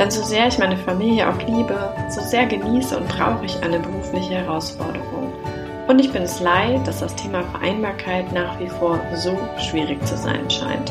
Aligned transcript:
Denn 0.00 0.10
so 0.10 0.22
sehr 0.22 0.48
ich 0.48 0.58
meine 0.58 0.78
Familie 0.78 1.28
auch 1.28 1.38
liebe, 1.46 1.92
so 2.08 2.22
sehr 2.22 2.46
genieße 2.46 2.96
und 2.96 3.06
brauche 3.06 3.44
ich 3.44 3.62
eine 3.62 3.78
berufliche 3.78 4.32
Herausforderung. 4.32 5.30
Und 5.88 5.98
ich 5.98 6.10
bin 6.10 6.22
es 6.22 6.40
leid, 6.40 6.86
dass 6.86 7.00
das 7.00 7.14
Thema 7.16 7.42
Vereinbarkeit 7.42 8.32
nach 8.32 8.58
wie 8.58 8.68
vor 8.68 8.98
so 9.14 9.38
schwierig 9.58 10.02
zu 10.06 10.16
sein 10.16 10.48
scheint. 10.48 10.90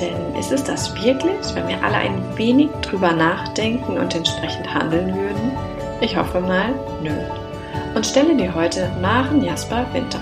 Denn 0.00 0.36
ist 0.38 0.52
es 0.52 0.62
das 0.62 0.94
wirklich, 1.02 1.52
wenn 1.54 1.66
wir 1.66 1.82
alle 1.82 1.96
ein 1.96 2.22
wenig 2.36 2.70
drüber 2.82 3.10
nachdenken 3.10 3.98
und 3.98 4.14
entsprechend 4.14 4.72
handeln 4.72 5.16
würden? 5.16 5.50
Ich 6.00 6.16
hoffe 6.16 6.38
mal, 6.38 6.72
nö. 7.02 7.10
Und 7.96 8.06
stelle 8.06 8.36
dir 8.36 8.54
heute 8.54 8.88
Maren 9.02 9.42
Jasper 9.42 9.84
Winter 9.92 10.20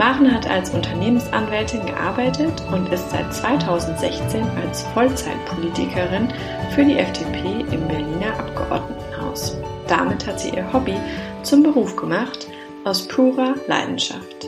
Maren 0.00 0.32
hat 0.32 0.48
als 0.48 0.70
Unternehmensanwältin 0.70 1.84
gearbeitet 1.84 2.62
und 2.72 2.90
ist 2.90 3.10
seit 3.10 3.34
2016 3.34 4.42
als 4.64 4.82
Vollzeitpolitikerin 4.94 6.32
für 6.74 6.86
die 6.86 6.96
FDP 6.96 7.66
im 7.70 7.86
Berliner 7.86 8.32
Abgeordnetenhaus. 8.38 9.58
Damit 9.88 10.26
hat 10.26 10.40
sie 10.40 10.56
ihr 10.56 10.72
Hobby 10.72 10.94
zum 11.42 11.62
Beruf 11.62 11.96
gemacht, 11.96 12.48
aus 12.84 13.06
purer 13.08 13.56
Leidenschaft. 13.66 14.46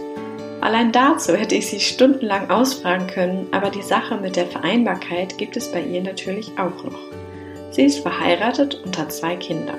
Allein 0.63 0.91
dazu 0.91 1.35
hätte 1.35 1.57
ich 1.57 1.69
sie 1.69 1.81
stundenlang 1.81 2.49
ausfragen 2.49 3.07
können, 3.09 3.49
aber 3.51 3.69
die 3.69 3.83
Sache 3.83 4.17
mit 4.17 4.37
der 4.37 4.47
Vereinbarkeit 4.47 5.37
gibt 5.37 5.59
es 5.59 5.71
bei 5.71 5.83
ihr 5.83 6.03
natürlich 6.03 6.53
auch 6.59 6.83
noch. 6.83 6.99
Sie 7.73 7.85
ist 7.85 7.99
verheiratet 7.99 8.81
und 8.87 8.97
hat 8.97 9.13
zwei 9.13 9.37
Kinder. 9.37 9.75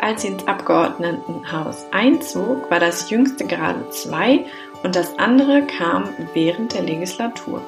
Als 0.00 0.22
sie 0.22 0.28
ins 0.28 0.46
Abgeordnetenhaus 0.46 1.84
einzog, 1.90 2.70
war 2.70 2.78
das 2.78 3.10
jüngste 3.10 3.44
gerade 3.44 3.90
zwei 3.90 4.44
und 4.82 4.94
das 4.94 5.18
andere 5.18 5.62
kam 5.62 6.08
während 6.34 6.74
der 6.74 6.82
Legislatur. 6.82 7.62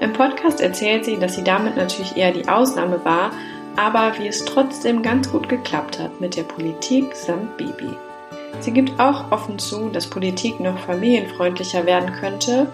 Im 0.00 0.12
Podcast 0.12 0.60
erzählt 0.60 1.04
sie, 1.04 1.18
dass 1.18 1.34
sie 1.34 1.44
damit 1.44 1.76
natürlich 1.76 2.16
eher 2.16 2.32
die 2.32 2.48
Ausnahme 2.48 3.04
war, 3.04 3.30
aber 3.76 4.18
wie 4.18 4.26
es 4.26 4.44
trotzdem 4.44 5.02
ganz 5.02 5.30
gut 5.30 5.48
geklappt 5.48 5.98
hat 5.98 6.20
mit 6.20 6.36
der 6.36 6.42
Politik 6.42 7.14
samt 7.14 7.56
Baby. 7.56 7.96
Sie 8.60 8.72
gibt 8.72 8.98
auch 8.98 9.30
offen 9.30 9.58
zu, 9.58 9.88
dass 9.88 10.08
Politik 10.08 10.60
noch 10.60 10.78
familienfreundlicher 10.78 11.84
werden 11.86 12.12
könnte 12.12 12.72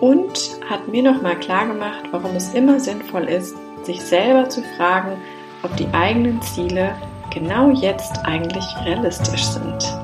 und 0.00 0.50
hat 0.68 0.88
mir 0.88 1.02
nochmal 1.02 1.38
klargemacht, 1.38 2.04
warum 2.10 2.36
es 2.36 2.54
immer 2.54 2.80
sinnvoll 2.80 3.24
ist, 3.24 3.56
sich 3.84 4.00
selber 4.02 4.48
zu 4.48 4.62
fragen, 4.76 5.16
ob 5.62 5.76
die 5.76 5.88
eigenen 5.92 6.42
Ziele 6.42 6.94
genau 7.30 7.70
jetzt 7.70 8.18
eigentlich 8.24 8.64
realistisch 8.84 9.44
sind. 9.44 10.01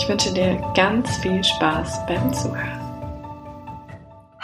Ich 0.00 0.08
wünsche 0.08 0.32
dir 0.32 0.56
ganz 0.74 1.18
viel 1.18 1.44
Spaß 1.44 2.06
beim 2.06 2.32
Zuhören. 2.32 2.80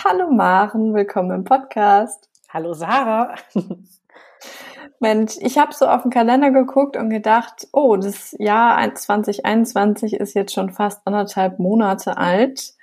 Hallo 0.05 0.31
Maren, 0.31 0.93
willkommen 0.93 1.31
im 1.31 1.45
Podcast. 1.45 2.29
Hallo 2.51 2.75
Sarah. 2.75 3.35
Mensch, 5.01 5.37
ich 5.41 5.57
habe 5.57 5.73
so 5.73 5.87
auf 5.87 6.03
den 6.03 6.11
Kalender 6.11 6.51
geguckt 6.51 6.99
und 6.99 7.09
gedacht, 7.09 7.69
oh, 7.73 7.97
das 7.97 8.37
Jahr 8.39 8.95
2021 8.95 10.13
ist 10.13 10.35
jetzt 10.35 10.53
schon 10.53 10.69
fast 10.69 11.01
anderthalb 11.07 11.59
Monate 11.59 12.19
alt. 12.19 12.75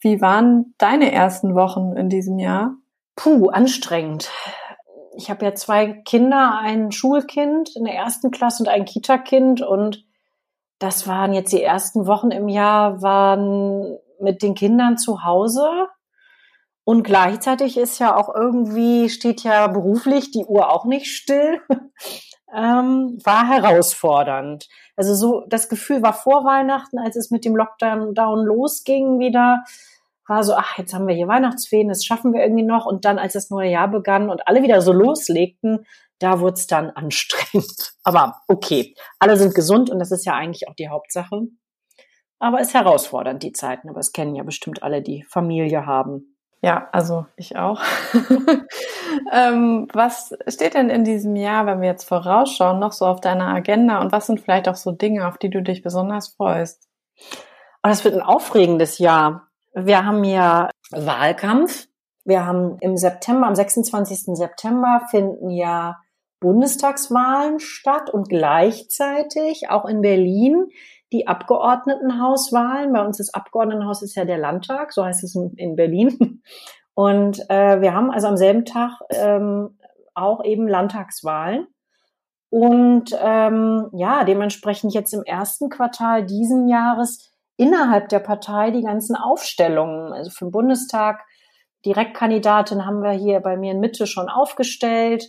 Wie 0.00 0.20
waren 0.20 0.74
deine 0.76 1.10
ersten 1.10 1.54
Wochen 1.54 1.96
in 1.96 2.10
diesem 2.10 2.38
Jahr? 2.38 2.74
Puh, 3.16 3.48
anstrengend. 3.48 4.30
Ich 5.16 5.30
habe 5.30 5.46
ja 5.46 5.54
zwei 5.54 5.94
Kinder, 6.04 6.58
ein 6.58 6.92
Schulkind 6.92 7.74
in 7.74 7.84
der 7.84 7.94
ersten 7.94 8.30
Klasse 8.30 8.64
und 8.64 8.68
ein 8.68 8.84
Kita-Kind 8.84 9.62
und 9.62 10.04
das 10.78 11.06
waren 11.06 11.32
jetzt 11.32 11.52
die 11.52 11.62
ersten 11.62 12.06
Wochen 12.06 12.30
im 12.30 12.48
Jahr, 12.48 13.02
waren 13.02 13.98
mit 14.20 14.42
den 14.42 14.54
Kindern 14.54 14.96
zu 14.96 15.24
Hause. 15.24 15.88
Und 16.84 17.02
gleichzeitig 17.02 17.76
ist 17.76 17.98
ja 17.98 18.16
auch 18.16 18.34
irgendwie, 18.34 19.10
steht 19.10 19.42
ja 19.42 19.66
beruflich 19.66 20.30
die 20.30 20.46
Uhr 20.46 20.72
auch 20.72 20.86
nicht 20.86 21.06
still, 21.06 21.60
ähm, 22.54 23.18
war 23.24 23.46
herausfordernd. 23.46 24.68
Also 24.96 25.14
so, 25.14 25.44
das 25.48 25.68
Gefühl 25.68 26.02
war 26.02 26.14
vor 26.14 26.44
Weihnachten, 26.44 26.98
als 26.98 27.16
es 27.16 27.30
mit 27.30 27.44
dem 27.44 27.56
Lockdown 27.56 28.14
down 28.14 28.44
losging 28.44 29.18
wieder, 29.18 29.64
war 30.26 30.44
so, 30.44 30.54
ach, 30.54 30.78
jetzt 30.78 30.94
haben 30.94 31.06
wir 31.06 31.14
hier 31.14 31.28
Weihnachtsferien, 31.28 31.88
das 31.88 32.04
schaffen 32.04 32.32
wir 32.32 32.42
irgendwie 32.42 32.64
noch. 32.64 32.86
Und 32.86 33.04
dann, 33.04 33.18
als 33.18 33.32
das 33.32 33.50
neue 33.50 33.70
Jahr 33.70 33.88
begann 33.88 34.30
und 34.30 34.46
alle 34.46 34.62
wieder 34.62 34.80
so 34.80 34.92
loslegten, 34.92 35.86
da 36.18 36.40
wurde 36.40 36.54
es 36.54 36.66
dann 36.66 36.90
anstrengend. 36.94 37.94
Aber 38.02 38.42
okay, 38.48 38.94
alle 39.18 39.36
sind 39.36 39.54
gesund 39.54 39.90
und 39.90 39.98
das 39.98 40.10
ist 40.10 40.24
ja 40.24 40.34
eigentlich 40.34 40.68
auch 40.68 40.74
die 40.74 40.88
Hauptsache. 40.88 41.42
Aber 42.38 42.60
es 42.60 42.68
ist 42.68 42.74
herausfordernd, 42.74 43.42
die 43.42 43.52
Zeiten. 43.52 43.88
Aber 43.88 44.00
es 44.00 44.12
kennen 44.12 44.36
ja 44.36 44.44
bestimmt 44.44 44.82
alle, 44.82 45.02
die 45.02 45.24
Familie 45.24 45.86
haben. 45.86 46.36
Ja, 46.60 46.88
also 46.90 47.26
ich 47.36 47.56
auch. 47.56 47.80
ähm, 49.32 49.88
was 49.92 50.34
steht 50.48 50.74
denn 50.74 50.90
in 50.90 51.04
diesem 51.04 51.36
Jahr, 51.36 51.66
wenn 51.66 51.80
wir 51.80 51.88
jetzt 51.88 52.08
vorausschauen, 52.08 52.80
noch 52.80 52.92
so 52.92 53.06
auf 53.06 53.20
deiner 53.20 53.46
Agenda 53.48 54.00
und 54.00 54.10
was 54.10 54.26
sind 54.26 54.40
vielleicht 54.40 54.68
auch 54.68 54.74
so 54.74 54.90
Dinge, 54.90 55.28
auf 55.28 55.38
die 55.38 55.50
du 55.50 55.62
dich 55.62 55.82
besonders 55.82 56.28
freust? 56.28 56.88
Oh, 57.84 57.88
das 57.88 58.04
wird 58.04 58.14
ein 58.14 58.22
aufregendes 58.22 58.98
Jahr. 58.98 59.48
Wir 59.72 60.04
haben 60.04 60.24
ja 60.24 60.68
Wahlkampf. 60.90 61.86
Wir 62.24 62.44
haben 62.44 62.76
im 62.80 62.96
September, 62.96 63.46
am 63.46 63.54
26. 63.54 64.36
September 64.36 65.02
finden 65.10 65.50
ja 65.50 65.96
Bundestagswahlen 66.40 67.58
statt 67.60 68.10
und 68.10 68.28
gleichzeitig 68.28 69.70
auch 69.70 69.84
in 69.84 70.00
Berlin 70.00 70.68
die 71.12 71.26
Abgeordnetenhauswahlen. 71.26 72.92
Bei 72.92 73.04
uns 73.04 73.18
das 73.18 73.32
Abgeordnetenhaus 73.32 74.02
ist 74.02 74.14
ja 74.14 74.24
der 74.24 74.38
Landtag, 74.38 74.92
so 74.92 75.04
heißt 75.04 75.24
es 75.24 75.34
in 75.34 75.76
Berlin. 75.76 76.42
Und 76.94 77.48
äh, 77.48 77.80
wir 77.80 77.94
haben 77.94 78.10
also 78.10 78.26
am 78.26 78.36
selben 78.36 78.64
Tag 78.64 79.00
ähm, 79.10 79.78
auch 80.14 80.44
eben 80.44 80.66
Landtagswahlen. 80.66 81.68
Und 82.50 83.16
ähm, 83.20 83.88
ja, 83.92 84.24
dementsprechend 84.24 84.94
jetzt 84.94 85.12
im 85.12 85.22
ersten 85.22 85.68
Quartal 85.68 86.24
diesen 86.24 86.66
Jahres 86.66 87.30
innerhalb 87.56 88.08
der 88.08 88.20
Partei 88.20 88.70
die 88.70 88.82
ganzen 88.82 89.16
Aufstellungen. 89.16 90.12
Also 90.12 90.30
für 90.30 90.46
den 90.46 90.50
Bundestag, 90.50 91.24
Direktkandidatin 91.84 92.84
haben 92.84 93.02
wir 93.02 93.12
hier 93.12 93.40
bei 93.40 93.56
mir 93.56 93.72
in 93.72 93.80
Mitte 93.80 94.06
schon 94.06 94.28
aufgestellt. 94.28 95.24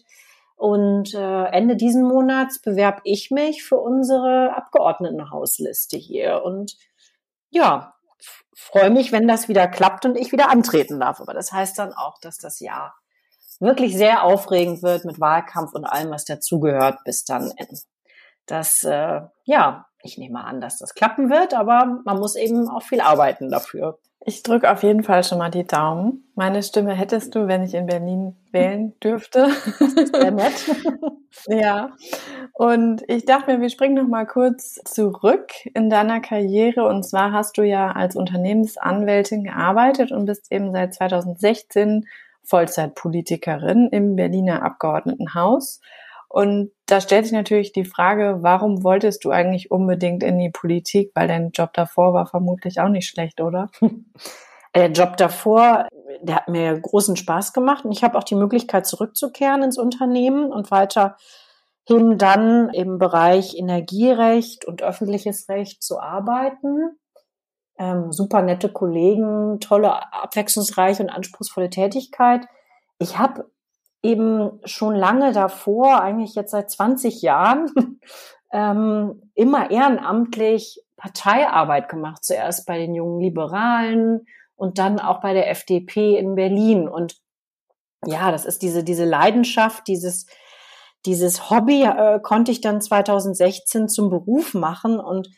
Und 0.59 1.13
äh, 1.13 1.45
Ende 1.45 1.77
diesen 1.77 2.03
Monats 2.03 2.59
bewerbe 2.59 2.99
ich 3.05 3.31
mich 3.31 3.63
für 3.63 3.77
unsere 3.77 4.53
Abgeordnetenhausliste 4.57 5.95
hier. 5.95 6.43
Und 6.43 6.75
ja, 7.49 7.93
freue 8.53 8.89
mich, 8.89 9.13
wenn 9.13 9.25
das 9.25 9.47
wieder 9.47 9.69
klappt 9.69 10.05
und 10.05 10.17
ich 10.17 10.33
wieder 10.33 10.49
antreten 10.49 10.99
darf. 10.99 11.21
Aber 11.21 11.33
das 11.33 11.53
heißt 11.53 11.79
dann 11.79 11.93
auch, 11.93 12.19
dass 12.19 12.39
das 12.39 12.59
Jahr 12.59 12.93
wirklich 13.61 13.95
sehr 13.95 14.23
aufregend 14.23 14.83
wird 14.83 15.05
mit 15.05 15.21
Wahlkampf 15.21 15.73
und 15.73 15.85
allem, 15.85 16.11
was 16.11 16.25
dazugehört, 16.25 17.05
bis 17.05 17.23
dann 17.23 17.53
das, 18.45 18.83
äh, 18.83 19.21
ja, 19.45 19.85
ich 20.03 20.17
nehme 20.17 20.43
an, 20.43 20.61
dass 20.61 20.77
das 20.77 20.95
klappen 20.95 21.29
wird, 21.29 21.53
aber 21.53 22.01
man 22.05 22.19
muss 22.19 22.35
eben 22.35 22.67
auch 22.69 22.83
viel 22.83 23.01
arbeiten 23.01 23.49
dafür. 23.49 23.99
Ich 24.25 24.43
drücke 24.43 24.69
auf 24.69 24.83
jeden 24.83 25.03
Fall 25.03 25.23
schon 25.23 25.37
mal 25.37 25.49
die 25.49 25.65
Daumen. 25.65 26.29
Meine 26.35 26.61
Stimme 26.61 26.93
hättest 26.93 27.35
du, 27.35 27.47
wenn 27.47 27.63
ich 27.63 27.73
in 27.73 27.85
Berlin 27.85 28.35
wählen 28.51 28.93
dürfte. 28.99 29.49
Sehr 30.11 30.31
nett. 30.31 30.53
ja. 31.47 31.93
Und 32.53 33.01
ich 33.07 33.25
dachte 33.25 33.51
mir, 33.51 33.61
wir 33.61 33.69
springen 33.69 33.95
noch 33.95 34.09
mal 34.09 34.27
kurz 34.27 34.75
zurück 34.83 35.53
in 35.73 35.89
deiner 35.89 36.19
Karriere. 36.19 36.85
Und 36.85 37.03
zwar 37.03 37.31
hast 37.31 37.57
du 37.57 37.63
ja 37.63 37.91
als 37.91 38.17
Unternehmensanwältin 38.17 39.45
gearbeitet 39.45 40.11
und 40.11 40.25
bist 40.25 40.51
eben 40.51 40.73
seit 40.73 40.93
2016 40.93 42.05
Vollzeitpolitikerin 42.43 43.87
im 43.89 44.17
Berliner 44.17 44.63
Abgeordnetenhaus. 44.63 45.79
Und 46.29 46.71
da 46.85 47.01
stellt 47.01 47.25
sich 47.25 47.33
natürlich 47.33 47.71
die 47.71 47.85
Frage, 47.85 48.37
warum 48.41 48.83
wolltest 48.83 49.25
du 49.25 49.31
eigentlich 49.31 49.71
unbedingt 49.71 50.21
in 50.23 50.37
die 50.37 50.51
Politik? 50.51 51.11
Weil 51.15 51.27
dein 51.27 51.49
Job 51.51 51.73
davor 51.73 52.13
war 52.13 52.27
vermutlich 52.27 52.79
auch 52.79 52.89
nicht 52.89 53.09
schlecht, 53.09 53.41
oder? 53.41 53.69
Der 54.75 54.91
Job 54.91 55.17
davor, 55.17 55.87
der 56.21 56.35
hat 56.35 56.47
mir 56.47 56.79
großen 56.79 57.15
Spaß 57.15 57.53
gemacht 57.53 57.85
und 57.85 57.91
ich 57.91 58.03
habe 58.03 58.15
auch 58.15 58.23
die 58.23 58.35
Möglichkeit 58.35 58.85
zurückzukehren 58.85 59.63
ins 59.63 59.79
Unternehmen 59.79 60.51
und 60.51 60.69
weiterhin 60.69 62.19
dann 62.19 62.69
im 62.69 62.99
Bereich 62.99 63.57
Energierecht 63.57 64.65
und 64.65 64.83
öffentliches 64.83 65.49
Recht 65.49 65.81
zu 65.81 65.99
arbeiten. 65.99 66.91
Ähm, 67.79 68.11
super 68.11 68.43
nette 68.43 68.71
Kollegen, 68.71 69.59
tolle, 69.59 70.13
abwechslungsreiche 70.13 71.01
und 71.01 71.09
anspruchsvolle 71.09 71.71
Tätigkeit. 71.71 72.45
Ich 72.99 73.17
habe 73.17 73.49
eben 74.01 74.59
schon 74.65 74.95
lange 74.95 75.33
davor, 75.33 76.01
eigentlich 76.01 76.35
jetzt 76.35 76.51
seit 76.51 76.71
20 76.71 77.21
Jahren, 77.21 77.71
ähm, 78.53 79.31
immer 79.35 79.71
ehrenamtlich 79.71 80.81
Parteiarbeit 80.97 81.89
gemacht. 81.89 82.23
Zuerst 82.23 82.65
bei 82.65 82.77
den 82.77 82.93
jungen 82.93 83.19
Liberalen 83.19 84.25
und 84.55 84.77
dann 84.77 84.99
auch 84.99 85.21
bei 85.21 85.33
der 85.33 85.49
FDP 85.49 86.17
in 86.17 86.35
Berlin. 86.35 86.87
Und 86.87 87.15
ja, 88.05 88.31
das 88.31 88.45
ist 88.45 88.61
diese, 88.61 88.83
diese 88.83 89.05
Leidenschaft, 89.05 89.87
dieses, 89.87 90.25
dieses 91.05 91.49
Hobby 91.49 91.83
äh, 91.83 92.19
konnte 92.21 92.51
ich 92.51 92.61
dann 92.61 92.81
2016 92.81 93.87
zum 93.87 94.09
Beruf 94.09 94.53
machen 94.53 94.99
und 94.99 95.29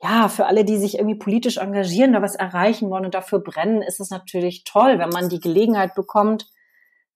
ja, 0.00 0.28
für 0.28 0.46
alle, 0.46 0.64
die 0.64 0.76
sich 0.76 0.96
irgendwie 0.98 1.18
politisch 1.18 1.56
engagieren, 1.56 2.12
da 2.12 2.22
was 2.22 2.36
erreichen 2.36 2.88
wollen 2.88 3.04
und 3.04 3.14
dafür 3.14 3.40
brennen, 3.40 3.82
ist 3.82 3.98
es 3.98 4.10
natürlich 4.10 4.62
toll, 4.62 4.98
wenn 4.98 5.08
man 5.08 5.28
die 5.28 5.40
Gelegenheit 5.40 5.96
bekommt, 5.96 6.46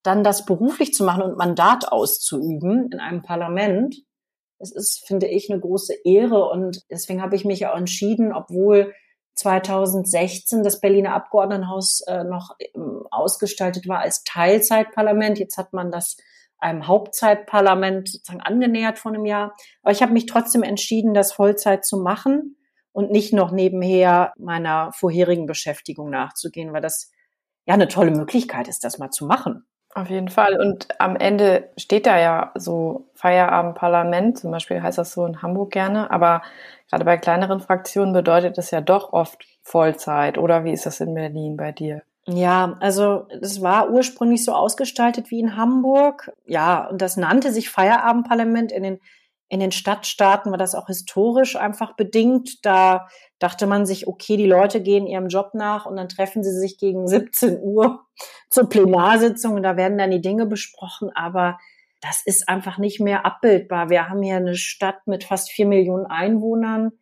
dann 0.02 0.24
das 0.24 0.44
beruflich 0.44 0.92
zu 0.94 1.04
machen 1.04 1.22
und 1.22 1.36
Mandat 1.36 1.90
auszuüben 1.90 2.90
in 2.92 3.00
einem 3.00 3.22
Parlament. 3.22 3.96
Es 4.58 4.72
ist, 4.72 5.06
finde 5.06 5.26
ich, 5.26 5.50
eine 5.50 5.60
große 5.60 5.94
Ehre 6.04 6.48
und 6.48 6.82
deswegen 6.90 7.22
habe 7.22 7.36
ich 7.36 7.44
mich 7.44 7.66
auch 7.66 7.76
entschieden, 7.76 8.32
obwohl 8.32 8.94
2016 9.34 10.62
das 10.62 10.80
Berliner 10.80 11.14
Abgeordnetenhaus 11.14 12.02
äh, 12.06 12.24
noch 12.24 12.56
ähm, 12.74 13.06
ausgestaltet 13.10 13.88
war 13.88 14.00
als 14.00 14.24
Teilzeitparlament. 14.24 15.38
Jetzt 15.38 15.56
hat 15.56 15.72
man 15.72 15.90
das 15.90 16.16
einem 16.58 16.86
Hauptzeitparlament 16.86 18.08
sozusagen 18.08 18.40
angenähert 18.40 18.98
vor 18.98 19.12
einem 19.12 19.26
Jahr. 19.26 19.54
Aber 19.82 19.92
ich 19.92 20.02
habe 20.02 20.12
mich 20.12 20.26
trotzdem 20.26 20.62
entschieden, 20.62 21.12
das 21.14 21.32
Vollzeit 21.32 21.84
zu 21.84 21.98
machen 21.98 22.56
und 22.92 23.10
nicht 23.10 23.32
noch 23.32 23.50
nebenher 23.50 24.32
meiner 24.38 24.92
vorherigen 24.92 25.46
Beschäftigung 25.46 26.10
nachzugehen, 26.10 26.72
weil 26.72 26.82
das 26.82 27.10
ja 27.66 27.74
eine 27.74 27.88
tolle 27.88 28.12
Möglichkeit 28.12 28.68
ist, 28.68 28.84
das 28.84 28.98
mal 28.98 29.10
zu 29.10 29.26
machen. 29.26 29.66
Auf 29.94 30.08
jeden 30.08 30.28
Fall. 30.28 30.58
Und 30.58 30.88
am 31.00 31.16
Ende 31.16 31.68
steht 31.76 32.06
da 32.06 32.18
ja 32.18 32.52
so 32.54 33.10
Feierabendparlament, 33.14 34.38
zum 34.38 34.50
Beispiel 34.50 34.82
heißt 34.82 34.96
das 34.96 35.12
so 35.12 35.26
in 35.26 35.42
Hamburg 35.42 35.70
gerne, 35.70 36.10
aber 36.10 36.42
gerade 36.88 37.04
bei 37.04 37.18
kleineren 37.18 37.60
Fraktionen 37.60 38.14
bedeutet 38.14 38.56
das 38.56 38.70
ja 38.70 38.80
doch 38.80 39.12
oft 39.12 39.44
Vollzeit. 39.62 40.38
Oder 40.38 40.64
wie 40.64 40.72
ist 40.72 40.86
das 40.86 41.00
in 41.00 41.14
Berlin 41.14 41.58
bei 41.58 41.72
dir? 41.72 42.02
Ja, 42.26 42.76
also 42.80 43.26
es 43.40 43.60
war 43.60 43.90
ursprünglich 43.90 44.44
so 44.44 44.52
ausgestaltet 44.52 45.30
wie 45.30 45.40
in 45.40 45.56
Hamburg. 45.56 46.32
Ja, 46.46 46.86
und 46.88 47.02
das 47.02 47.16
nannte 47.16 47.52
sich 47.52 47.68
Feierabendparlament 47.68 48.72
in 48.72 48.84
den 48.84 49.00
in 49.52 49.60
den 49.60 49.70
Stadtstaaten 49.70 50.50
war 50.50 50.56
das 50.56 50.74
auch 50.74 50.86
historisch 50.86 51.56
einfach 51.56 51.94
bedingt. 51.94 52.64
Da 52.64 53.06
dachte 53.38 53.66
man 53.66 53.84
sich, 53.84 54.08
okay, 54.08 54.38
die 54.38 54.46
Leute 54.46 54.80
gehen 54.80 55.06
ihrem 55.06 55.28
Job 55.28 55.50
nach 55.52 55.84
und 55.84 55.96
dann 55.96 56.08
treffen 56.08 56.42
sie 56.42 56.58
sich 56.58 56.78
gegen 56.78 57.06
17 57.06 57.60
Uhr 57.60 58.00
zur 58.50 58.70
Plenarsitzung 58.70 59.52
und 59.56 59.62
da 59.62 59.76
werden 59.76 59.98
dann 59.98 60.10
die 60.10 60.22
Dinge 60.22 60.46
besprochen. 60.46 61.10
Aber 61.14 61.58
das 62.00 62.22
ist 62.24 62.48
einfach 62.48 62.78
nicht 62.78 62.98
mehr 62.98 63.26
abbildbar. 63.26 63.90
Wir 63.90 64.08
haben 64.08 64.22
hier 64.22 64.36
eine 64.36 64.54
Stadt 64.54 65.06
mit 65.06 65.22
fast 65.22 65.52
vier 65.52 65.66
Millionen 65.66 66.06
Einwohnern 66.06 66.92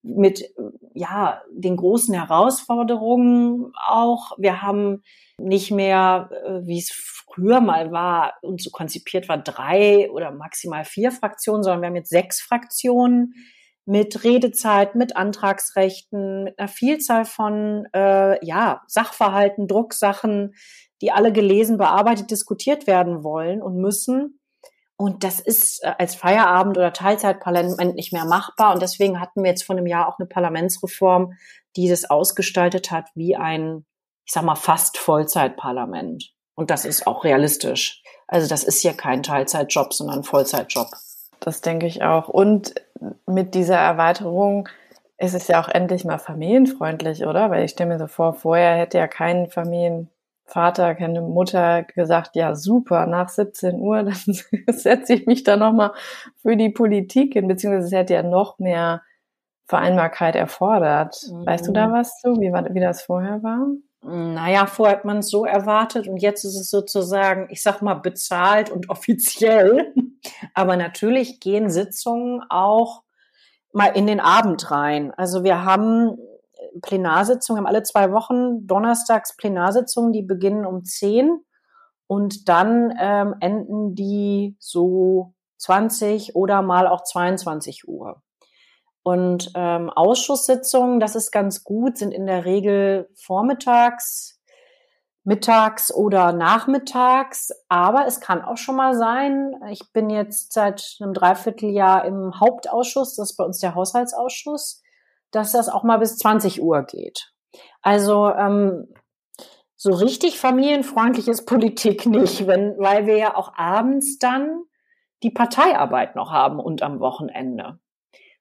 mit 0.00 0.50
ja 0.98 1.42
den 1.50 1.76
großen 1.76 2.14
Herausforderungen 2.14 3.72
auch. 3.74 4.32
Wir 4.38 4.62
haben 4.62 5.02
nicht 5.38 5.70
mehr, 5.70 6.30
äh, 6.44 6.66
wie 6.66 6.78
es 6.78 6.90
früher 6.90 7.60
mal 7.60 7.92
war 7.92 8.34
und 8.42 8.62
so 8.62 8.70
konzipiert 8.70 9.28
war, 9.28 9.38
drei 9.38 10.10
oder 10.10 10.32
maximal 10.32 10.84
vier 10.84 11.12
Fraktionen, 11.12 11.62
sondern 11.62 11.82
wir 11.82 11.88
haben 11.88 11.96
jetzt 11.96 12.10
sechs 12.10 12.40
Fraktionen 12.40 13.34
mit 13.84 14.24
Redezeit, 14.24 14.96
mit 14.96 15.16
Antragsrechten, 15.16 16.44
mit 16.44 16.58
einer 16.58 16.68
Vielzahl 16.68 17.24
von 17.24 17.86
äh, 17.94 18.44
ja 18.44 18.82
Sachverhalten, 18.86 19.66
Drucksachen, 19.68 20.54
die 21.00 21.12
alle 21.12 21.32
gelesen, 21.32 21.78
bearbeitet, 21.78 22.30
diskutiert 22.30 22.86
werden 22.86 23.22
wollen 23.22 23.62
und 23.62 23.76
müssen. 23.76 24.37
Und 24.98 25.22
das 25.22 25.38
ist 25.38 25.82
äh, 25.84 25.94
als 25.96 26.16
Feierabend- 26.16 26.76
oder 26.76 26.92
Teilzeitparlament 26.92 27.94
nicht 27.94 28.12
mehr 28.12 28.24
machbar. 28.24 28.74
Und 28.74 28.82
deswegen 28.82 29.20
hatten 29.20 29.44
wir 29.44 29.50
jetzt 29.50 29.62
vor 29.62 29.76
einem 29.76 29.86
Jahr 29.86 30.08
auch 30.08 30.18
eine 30.18 30.26
Parlamentsreform, 30.26 31.34
die 31.76 31.88
das 31.88 32.10
ausgestaltet 32.10 32.90
hat 32.90 33.06
wie 33.14 33.36
ein, 33.36 33.86
ich 34.26 34.32
sag 34.32 34.42
mal, 34.42 34.56
fast 34.56 34.98
Vollzeitparlament. 34.98 36.32
Und 36.56 36.70
das 36.70 36.84
ist 36.84 37.06
auch 37.06 37.22
realistisch. 37.22 38.02
Also 38.26 38.48
das 38.48 38.64
ist 38.64 38.82
hier 38.82 38.92
kein 38.92 39.22
Teilzeitjob, 39.22 39.94
sondern 39.94 40.24
Vollzeitjob. 40.24 40.88
Das 41.38 41.60
denke 41.60 41.86
ich 41.86 42.02
auch. 42.02 42.28
Und 42.28 42.74
mit 43.24 43.54
dieser 43.54 43.76
Erweiterung 43.76 44.68
ist 45.16 45.34
es 45.34 45.46
ja 45.46 45.62
auch 45.62 45.68
endlich 45.68 46.04
mal 46.04 46.18
familienfreundlich, 46.18 47.24
oder? 47.24 47.50
Weil 47.50 47.64
ich 47.64 47.70
stelle 47.70 47.90
mir 47.90 47.98
so 48.00 48.08
vor, 48.08 48.34
vorher 48.34 48.76
hätte 48.76 48.98
ja 48.98 49.06
kein 49.06 49.48
Familien 49.48 50.10
Vater, 50.48 50.94
keine 50.94 51.20
Mutter 51.20 51.82
gesagt, 51.82 52.34
ja 52.34 52.54
super, 52.54 53.06
nach 53.06 53.28
17 53.28 53.78
Uhr, 53.80 54.02
dann 54.02 54.14
setze 54.68 55.14
ich 55.14 55.26
mich 55.26 55.44
da 55.44 55.56
nochmal 55.56 55.92
für 56.42 56.56
die 56.56 56.70
Politik 56.70 57.34
hin, 57.34 57.48
beziehungsweise 57.48 57.86
es 57.86 57.92
hätte 57.92 58.14
ja 58.14 58.22
noch 58.22 58.58
mehr 58.58 59.02
Vereinbarkeit 59.66 60.34
erfordert. 60.34 61.16
Mhm. 61.30 61.46
Weißt 61.46 61.68
du 61.68 61.72
da 61.72 61.88
mhm. 61.88 61.92
was 61.92 62.18
zu, 62.20 62.40
wie, 62.40 62.50
wie 62.50 62.80
das 62.80 63.02
vorher 63.02 63.42
war? 63.42 63.66
Naja, 64.00 64.66
vorher 64.66 64.96
hat 64.96 65.04
man 65.04 65.18
es 65.18 65.28
so 65.28 65.44
erwartet 65.44 66.08
und 66.08 66.18
jetzt 66.18 66.44
ist 66.44 66.58
es 66.58 66.70
sozusagen, 66.70 67.48
ich 67.50 67.62
sag 67.62 67.82
mal, 67.82 67.94
bezahlt 67.94 68.70
und 68.70 68.88
offiziell. 68.90 69.92
Aber 70.54 70.76
natürlich 70.76 71.40
gehen 71.40 71.68
Sitzungen 71.68 72.42
auch 72.48 73.02
mal 73.72 73.88
in 73.88 74.06
den 74.06 74.20
Abend 74.20 74.70
rein. 74.70 75.12
Also 75.16 75.44
wir 75.44 75.64
haben 75.64 76.16
Plenarsitzungen, 76.82 77.58
haben 77.58 77.66
alle 77.66 77.82
zwei 77.82 78.12
Wochen 78.12 78.66
donnerstags 78.66 79.36
Plenarsitzungen, 79.36 80.12
die 80.12 80.22
beginnen 80.22 80.66
um 80.66 80.84
10 80.84 81.44
und 82.06 82.48
dann 82.48 82.94
ähm, 82.98 83.34
enden 83.40 83.94
die 83.94 84.56
so 84.58 85.34
20 85.58 86.34
oder 86.34 86.62
mal 86.62 86.86
auch 86.86 87.04
22 87.04 87.86
Uhr. 87.86 88.22
Und 89.02 89.52
ähm, 89.54 89.90
Ausschusssitzungen, 89.90 91.00
das 91.00 91.16
ist 91.16 91.30
ganz 91.30 91.64
gut, 91.64 91.96
sind 91.96 92.12
in 92.12 92.26
der 92.26 92.44
Regel 92.44 93.08
vormittags, 93.14 94.38
mittags 95.24 95.94
oder 95.94 96.32
nachmittags. 96.32 97.50
Aber 97.68 98.06
es 98.06 98.20
kann 98.20 98.42
auch 98.42 98.56
schon 98.56 98.76
mal 98.76 98.94
sein, 98.94 99.54
ich 99.70 99.92
bin 99.92 100.10
jetzt 100.10 100.52
seit 100.52 100.96
einem 101.00 101.14
Dreivierteljahr 101.14 102.04
im 102.04 102.38
Hauptausschuss, 102.38 103.16
das 103.16 103.30
ist 103.30 103.36
bei 103.36 103.44
uns 103.44 103.60
der 103.60 103.74
Haushaltsausschuss 103.74 104.82
dass 105.30 105.52
das 105.52 105.68
auch 105.68 105.82
mal 105.82 105.98
bis 105.98 106.16
20 106.16 106.62
Uhr 106.62 106.82
geht. 106.82 107.32
Also 107.82 108.28
ähm, 108.28 108.88
so 109.76 109.92
richtig 109.92 110.40
familienfreundlich 110.40 111.28
ist 111.28 111.46
Politik 111.46 112.06
nicht, 112.06 112.46
wenn, 112.46 112.76
weil 112.78 113.06
wir 113.06 113.16
ja 113.16 113.36
auch 113.36 113.52
abends 113.56 114.18
dann 114.18 114.64
die 115.22 115.30
Parteiarbeit 115.30 116.16
noch 116.16 116.32
haben 116.32 116.60
und 116.60 116.82
am 116.82 117.00
Wochenende. 117.00 117.78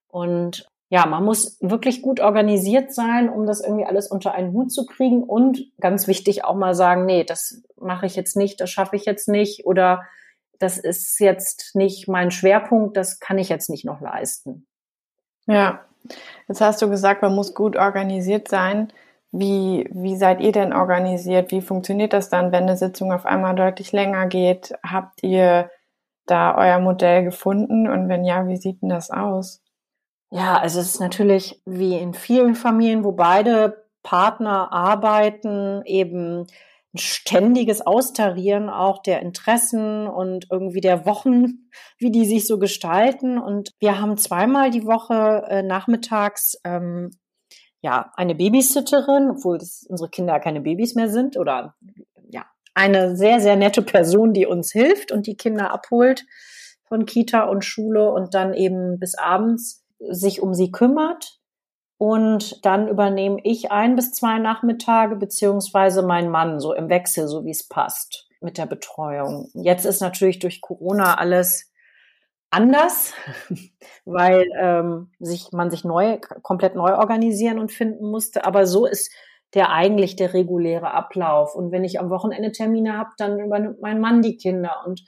Und 0.07 0.68
ja, 0.89 1.06
man 1.06 1.24
muss 1.24 1.58
wirklich 1.60 2.01
gut 2.01 2.22
organisiert 2.22 2.94
sein, 2.94 3.29
um 3.29 3.46
das 3.46 3.62
irgendwie 3.62 3.86
alles 3.86 4.10
unter 4.10 4.34
einen 4.34 4.53
Hut 4.53 4.72
zu 4.72 4.86
kriegen 4.86 5.24
und 5.24 5.72
ganz 5.82 6.08
wichtig 6.08 6.46
auch 6.46 6.56
mal 6.56 6.74
sagen, 6.74 7.06
nee, 7.06 7.24
das 7.24 7.62
mache 7.75 8.06
ich 8.06 8.15
jetzt 8.15 8.38
nicht, 8.38 8.62
das 8.62 8.70
schaffe 8.70 8.96
ich 8.96 9.06
jetzt 9.06 9.27
nicht 9.27 9.65
oder 9.65 10.03
das 10.60 10.77
ist 10.77 11.20
jetzt 11.20 11.75
nicht 11.75 12.08
mein 12.08 12.32
Schwerpunkt, 12.32 12.96
das 12.96 13.20
kann 13.20 13.38
ich 13.38 13.50
jetzt 13.50 13.70
nicht 13.70 13.86
noch 13.86 14.01
leisten. 14.01 14.65
Ja, 15.46 15.86
Jetzt 16.47 16.61
hast 16.61 16.81
du 16.81 16.89
gesagt, 16.89 17.21
man 17.21 17.35
muss 17.35 17.53
gut 17.53 17.75
organisiert 17.75 18.47
sein. 18.47 18.91
Wie, 19.31 19.89
wie 19.91 20.15
seid 20.15 20.41
ihr 20.41 20.51
denn 20.51 20.73
organisiert? 20.73 21.51
Wie 21.51 21.61
funktioniert 21.61 22.13
das 22.13 22.29
dann, 22.29 22.51
wenn 22.51 22.63
eine 22.63 22.77
Sitzung 22.77 23.11
auf 23.11 23.25
einmal 23.25 23.55
deutlich 23.55 23.91
länger 23.91 24.27
geht? 24.27 24.73
Habt 24.83 25.21
ihr 25.23 25.69
da 26.25 26.55
euer 26.57 26.79
Modell 26.79 27.23
gefunden? 27.23 27.89
Und 27.89 28.09
wenn 28.09 28.23
ja, 28.23 28.47
wie 28.47 28.57
sieht 28.57 28.81
denn 28.81 28.89
das 28.89 29.11
aus? 29.11 29.61
Ja, 30.31 30.57
also 30.57 30.79
es 30.79 30.87
ist 30.87 30.99
natürlich 30.99 31.61
wie 31.65 31.97
in 31.97 32.13
vielen 32.13 32.55
Familien, 32.55 33.03
wo 33.03 33.13
beide 33.13 33.85
Partner 34.03 34.71
arbeiten, 34.71 35.81
eben 35.85 36.47
ständiges 36.98 37.86
Austarieren 37.86 38.70
auch 38.70 39.01
der 39.01 39.22
Interessen 39.22 40.08
und 40.08 40.48
irgendwie 40.51 40.82
der 40.82 41.06
Wochen, 41.06 41.70
wie 41.98 42.12
die 42.12 42.25
sich 42.25 42.48
so 42.48 42.60
gestalten. 42.60 43.38
Und 43.38 43.72
wir 43.80 44.00
haben 44.00 44.18
zweimal 44.18 44.72
die 44.72 44.86
Woche 44.86 45.44
äh, 45.48 45.63
nachmittags 45.63 46.58
ähm, 46.63 47.12
ja 47.82 48.12
eine 48.16 48.36
Babysitterin, 48.36 49.32
obwohl 49.32 49.58
das 49.58 49.86
unsere 49.88 50.10
Kinder 50.10 50.39
keine 50.39 50.62
Babys 50.62 50.96
mehr 50.96 51.10
sind 51.10 51.38
oder 51.38 51.75
ja 52.30 52.46
eine 52.74 53.16
sehr 53.16 53.39
sehr 53.39 53.56
nette 53.56 53.82
Person, 53.82 54.34
die 54.34 54.46
uns 54.46 54.72
hilft 54.72 55.12
und 55.12 55.27
die 55.27 55.38
Kinder 55.38 55.72
abholt 55.72 56.25
von 56.88 57.06
Kita 57.06 57.44
und 57.44 57.66
Schule 57.66 58.12
und 58.12 58.34
dann 58.34 58.54
eben 58.54 59.00
bis 59.00 59.16
abends 59.16 59.86
sich 60.00 60.42
um 60.42 60.54
sie 60.54 60.72
kümmert 60.72 61.37
und 61.98 62.66
dann 62.66 62.88
übernehme 62.88 63.39
ich 63.44 63.72
ein 63.72 63.96
bis 63.96 64.12
zwei 64.12 64.38
Nachmittage, 64.39 65.16
beziehungsweise 65.16 66.04
mein 66.04 66.30
Mann, 66.30 66.60
so 66.60 66.74
im 66.74 66.89
Wechsel, 66.89 67.27
so 67.27 67.46
wie 67.46 67.51
es 67.51 67.68
passt 67.68 68.27
mit 68.39 68.58
der 68.58 68.68
Betreuung. 68.68 69.50
Jetzt 69.54 69.86
ist 69.86 70.01
natürlich 70.01 70.39
durch 70.39 70.62
Corona 70.62 71.16
alles 71.16 71.72
anders, 72.51 73.13
weil 74.06 74.46
ähm, 74.60 75.12
sich 75.20 75.51
man 75.51 75.72
sich 75.72 75.84
neu 75.84 76.20
komplett 76.44 76.75
neu 76.75 76.96
organisieren 76.96 77.60
und 77.60 77.72
finden 77.72 78.10
musste. 78.10 78.46
Aber 78.46 78.68
so 78.68 78.86
ist 78.86 79.12
der 79.54 79.72
eigentlich 79.72 80.16
der 80.16 80.34
reguläre 80.34 80.94
Ablauf. 80.94 81.56
Und 81.56 81.72
wenn 81.72 81.84
ich 81.84 82.00
am 82.00 82.10
Wochenende 82.10 82.51
Termine 82.51 82.98
habe, 82.98 83.10
dann 83.18 83.39
übernimmt 83.39 83.82
mein 83.82 84.00
Mann 84.00 84.22
die 84.22 84.38
Kinder 84.38 84.84
und 84.86 85.04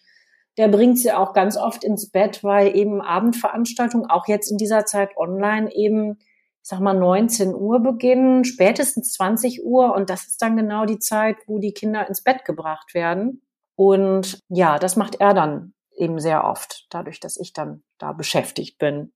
der 0.58 0.68
bringt 0.68 1.00
sie 1.00 1.14
auch 1.14 1.34
ganz 1.34 1.56
oft 1.56 1.84
ins 1.84 2.10
Bett, 2.10 2.44
weil 2.44 2.76
eben 2.76 3.02
Abendveranstaltungen 3.02 4.10
auch 4.10 4.28
jetzt 4.28 4.52
in 4.52 4.58
dieser 4.58 4.86
Zeit 4.86 5.16
online 5.16 5.74
eben, 5.74 6.18
sag 6.62 6.80
mal, 6.80 6.94
19 6.94 7.54
Uhr 7.54 7.80
beginnen, 7.80 8.44
spätestens 8.44 9.14
20 9.14 9.64
Uhr. 9.64 9.94
Und 9.96 10.10
das 10.10 10.28
ist 10.28 10.42
dann 10.42 10.58
genau 10.58 10.86
die 10.86 11.00
Zeit, 11.00 11.38
wo 11.48 11.60
die 11.60 11.74
Kinder 11.74 12.08
ins 12.08 12.24
Bett 12.24 12.46
gebracht 12.46 12.94
werden. 12.94 13.42
Und 13.76 14.40
ja, 14.50 14.78
das 14.78 14.96
macht 14.96 15.16
er 15.20 15.34
dann 15.34 15.74
eben 15.96 16.20
sehr 16.20 16.44
oft, 16.44 16.88
dadurch, 16.90 17.20
dass 17.20 17.38
ich 17.38 17.54
dann 17.54 17.84
da 17.98 18.14
beschäftigt 18.14 18.78
bin. 18.78 19.12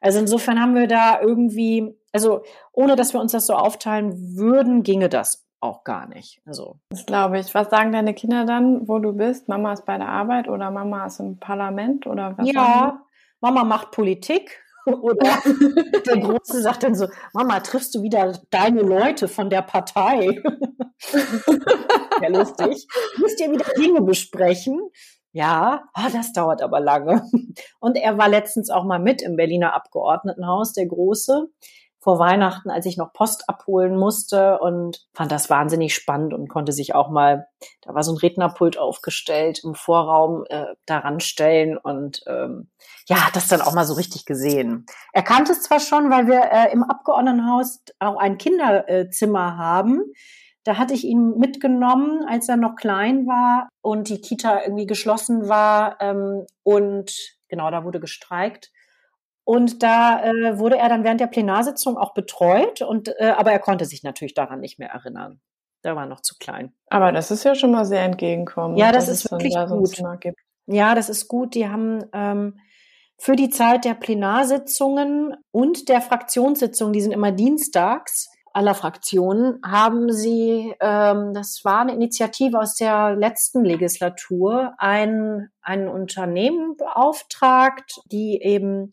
Also 0.00 0.18
insofern 0.18 0.60
haben 0.60 0.74
wir 0.74 0.86
da 0.86 1.20
irgendwie, 1.20 1.96
also 2.12 2.42
ohne 2.72 2.96
dass 2.96 3.12
wir 3.12 3.20
uns 3.20 3.32
das 3.32 3.46
so 3.46 3.54
aufteilen 3.54 4.36
würden, 4.36 4.82
ginge 4.82 5.08
das 5.08 5.46
auch 5.60 5.84
gar 5.84 6.06
nicht. 6.06 6.40
Also. 6.44 6.78
Das 6.90 7.06
glaube 7.06 7.38
ich. 7.38 7.54
Was 7.54 7.70
sagen 7.70 7.92
deine 7.92 8.14
Kinder 8.14 8.44
dann, 8.44 8.86
wo 8.88 8.98
du 8.98 9.12
bist? 9.12 9.48
Mama 9.48 9.72
ist 9.72 9.86
bei 9.86 9.98
der 9.98 10.08
Arbeit 10.08 10.48
oder 10.48 10.70
Mama 10.70 11.06
ist 11.06 11.20
im 11.20 11.38
Parlament 11.38 12.06
oder 12.06 12.36
was? 12.36 12.46
Ja, 12.50 13.02
Mama 13.40 13.64
macht 13.64 13.90
Politik. 13.90 14.62
Oder 14.86 15.38
der 16.06 16.18
Große 16.18 16.62
sagt 16.62 16.84
dann 16.84 16.94
so, 16.94 17.08
Mama, 17.32 17.60
triffst 17.60 17.94
du 17.94 18.02
wieder 18.02 18.38
deine 18.50 18.82
Leute 18.82 19.28
von 19.28 19.50
der 19.50 19.62
Partei? 19.62 20.42
ja, 22.22 22.28
lustig. 22.28 22.86
Müsst 23.18 23.40
ihr 23.40 23.50
wieder 23.50 23.66
Dinge 23.76 24.00
besprechen? 24.02 24.80
Ja, 25.32 25.82
oh, 25.94 26.08
das 26.12 26.32
dauert 26.32 26.62
aber 26.62 26.80
lange. 26.80 27.22
Und 27.80 27.96
er 27.96 28.16
war 28.16 28.28
letztens 28.28 28.70
auch 28.70 28.84
mal 28.84 29.00
mit 29.00 29.20
im 29.22 29.36
Berliner 29.36 29.74
Abgeordnetenhaus, 29.74 30.72
der 30.72 30.86
Große 30.86 31.48
vor 32.06 32.20
Weihnachten, 32.20 32.70
als 32.70 32.86
ich 32.86 32.96
noch 32.96 33.12
Post 33.12 33.48
abholen 33.48 33.96
musste 33.96 34.60
und 34.60 35.04
fand 35.12 35.32
das 35.32 35.50
wahnsinnig 35.50 35.92
spannend 35.92 36.34
und 36.34 36.46
konnte 36.46 36.70
sich 36.70 36.94
auch 36.94 37.10
mal, 37.10 37.48
da 37.82 37.94
war 37.96 38.04
so 38.04 38.12
ein 38.12 38.18
Rednerpult 38.18 38.78
aufgestellt 38.78 39.62
im 39.64 39.74
Vorraum, 39.74 40.44
äh, 40.48 40.66
daran 40.86 41.18
stellen 41.18 41.76
und 41.76 42.22
ähm, 42.28 42.70
ja, 43.08 43.26
hat 43.26 43.34
das 43.34 43.48
dann 43.48 43.60
auch 43.60 43.74
mal 43.74 43.84
so 43.84 43.94
richtig 43.94 44.24
gesehen. 44.24 44.86
Er 45.12 45.24
kannte 45.24 45.50
es 45.50 45.62
zwar 45.62 45.80
schon, 45.80 46.08
weil 46.08 46.28
wir 46.28 46.42
äh, 46.52 46.72
im 46.72 46.84
Abgeordnetenhaus 46.84 47.82
auch 47.98 48.18
ein 48.18 48.38
Kinderzimmer 48.38 49.58
haben. 49.58 50.04
Da 50.62 50.78
hatte 50.78 50.94
ich 50.94 51.02
ihn 51.02 51.36
mitgenommen, 51.38 52.24
als 52.28 52.48
er 52.48 52.56
noch 52.56 52.76
klein 52.76 53.26
war 53.26 53.68
und 53.82 54.10
die 54.10 54.20
Kita 54.20 54.62
irgendwie 54.62 54.86
geschlossen 54.86 55.48
war. 55.48 56.00
Ähm, 56.00 56.46
und 56.62 57.36
genau, 57.48 57.68
da 57.72 57.82
wurde 57.82 57.98
gestreikt. 57.98 58.70
Und 59.46 59.84
da 59.84 60.24
äh, 60.24 60.58
wurde 60.58 60.76
er 60.76 60.88
dann 60.88 61.04
während 61.04 61.20
der 61.20 61.28
Plenarsitzung 61.28 61.96
auch 61.96 62.14
betreut, 62.14 62.82
und, 62.82 63.14
äh, 63.20 63.32
aber 63.36 63.52
er 63.52 63.60
konnte 63.60 63.84
sich 63.84 64.02
natürlich 64.02 64.34
daran 64.34 64.58
nicht 64.58 64.80
mehr 64.80 64.90
erinnern. 64.90 65.40
Der 65.84 65.94
war 65.94 66.04
noch 66.04 66.20
zu 66.20 66.34
klein. 66.36 66.72
Aber 66.88 67.12
das 67.12 67.30
ist 67.30 67.44
ja 67.44 67.54
schon 67.54 67.70
mal 67.70 67.84
sehr 67.84 68.02
entgegenkommen. 68.02 68.76
Ja, 68.76 68.90
das 68.90 69.06
ist 69.08 69.30
wirklich 69.30 69.54
da 69.54 69.66
gut. 69.66 70.02
Ja, 70.66 70.96
das 70.96 71.08
ist 71.08 71.28
gut. 71.28 71.54
Die 71.54 71.68
haben 71.68 72.04
ähm, 72.12 72.58
für 73.18 73.36
die 73.36 73.48
Zeit 73.48 73.84
der 73.84 73.94
Plenarsitzungen 73.94 75.36
und 75.52 75.88
der 75.88 76.00
Fraktionssitzungen, 76.00 76.92
die 76.92 77.00
sind 77.00 77.12
immer 77.12 77.30
dienstags, 77.30 78.28
aller 78.52 78.74
Fraktionen, 78.74 79.60
haben 79.64 80.10
sie, 80.10 80.74
ähm, 80.80 81.34
das 81.34 81.60
war 81.62 81.82
eine 81.82 81.92
Initiative 81.92 82.58
aus 82.58 82.74
der 82.74 83.14
letzten 83.14 83.64
Legislatur, 83.64 84.74
ein, 84.78 85.50
ein 85.62 85.86
Unternehmen 85.86 86.76
beauftragt, 86.76 88.00
die 88.10 88.42
eben 88.42 88.92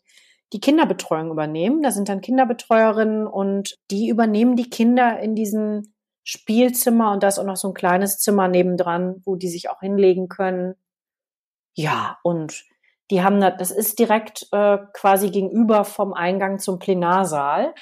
die 0.53 0.61
Kinderbetreuung 0.61 1.31
übernehmen. 1.31 1.81
Da 1.81 1.91
sind 1.91 2.09
dann 2.09 2.21
Kinderbetreuerinnen 2.21 3.27
und 3.27 3.77
die 3.91 4.07
übernehmen 4.07 4.55
die 4.55 4.69
Kinder 4.69 5.19
in 5.19 5.35
diesen 5.35 5.93
Spielzimmer 6.23 7.11
und 7.11 7.23
da 7.23 7.27
ist 7.27 7.39
auch 7.39 7.45
noch 7.45 7.57
so 7.57 7.69
ein 7.69 7.73
kleines 7.73 8.19
Zimmer 8.19 8.47
nebendran, 8.47 9.21
wo 9.25 9.35
die 9.35 9.49
sich 9.49 9.69
auch 9.69 9.81
hinlegen 9.81 10.29
können. 10.29 10.75
Ja, 11.75 12.19
und 12.23 12.63
die 13.11 13.23
haben 13.23 13.41
das, 13.41 13.55
das 13.57 13.71
ist 13.71 13.99
direkt 13.99 14.47
äh, 14.51 14.77
quasi 14.93 15.31
gegenüber 15.31 15.83
vom 15.83 16.13
Eingang 16.13 16.59
zum 16.59 16.79
Plenarsaal. 16.79 17.73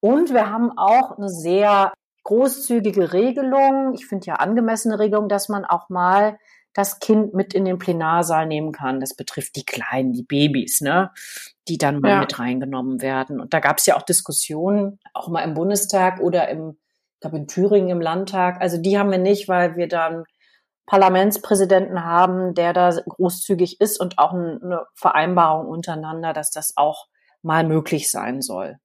Und 0.00 0.32
wir 0.32 0.50
haben 0.50 0.76
auch 0.76 1.16
eine 1.16 1.28
sehr 1.28 1.92
großzügige 2.24 3.12
Regelung, 3.12 3.94
ich 3.94 4.06
finde 4.06 4.26
ja 4.26 4.34
angemessene 4.34 4.98
Regelung, 4.98 5.28
dass 5.28 5.48
man 5.48 5.64
auch 5.64 5.88
mal 5.88 6.38
das 6.74 7.00
Kind 7.00 7.34
mit 7.34 7.52
in 7.52 7.64
den 7.64 7.78
Plenarsaal 7.78 8.46
nehmen 8.46 8.72
kann. 8.72 9.00
Das 9.00 9.14
betrifft 9.14 9.56
die 9.56 9.64
Kleinen, 9.64 10.12
die 10.12 10.22
Babys, 10.22 10.80
ne? 10.80 11.10
die 11.68 11.78
dann 11.78 12.00
mal 12.00 12.10
ja. 12.10 12.20
mit 12.20 12.38
reingenommen 12.38 13.00
werden. 13.00 13.40
Und 13.40 13.54
da 13.54 13.60
gab 13.60 13.78
es 13.78 13.86
ja 13.86 13.96
auch 13.96 14.02
Diskussionen, 14.02 14.98
auch 15.14 15.28
mal 15.28 15.42
im 15.42 15.54
Bundestag 15.54 16.20
oder 16.20 16.48
im, 16.48 16.76
ich 17.14 17.20
glaube 17.20 17.38
in 17.38 17.48
Thüringen 17.48 17.90
im 17.90 18.00
Landtag. 18.00 18.60
Also 18.60 18.78
die 18.78 18.98
haben 18.98 19.10
wir 19.10 19.18
nicht, 19.18 19.48
weil 19.48 19.76
wir 19.76 19.88
dann 19.88 20.24
Parlamentspräsidenten 20.86 22.04
haben, 22.04 22.54
der 22.54 22.72
da 22.72 22.90
großzügig 22.90 23.80
ist 23.80 24.00
und 24.00 24.18
auch 24.18 24.32
eine 24.32 24.86
Vereinbarung 24.94 25.68
untereinander, 25.68 26.32
dass 26.32 26.50
das 26.50 26.76
auch 26.76 27.06
mal 27.42 27.64
möglich 27.64 28.10
sein 28.10 28.42
soll. 28.42 28.78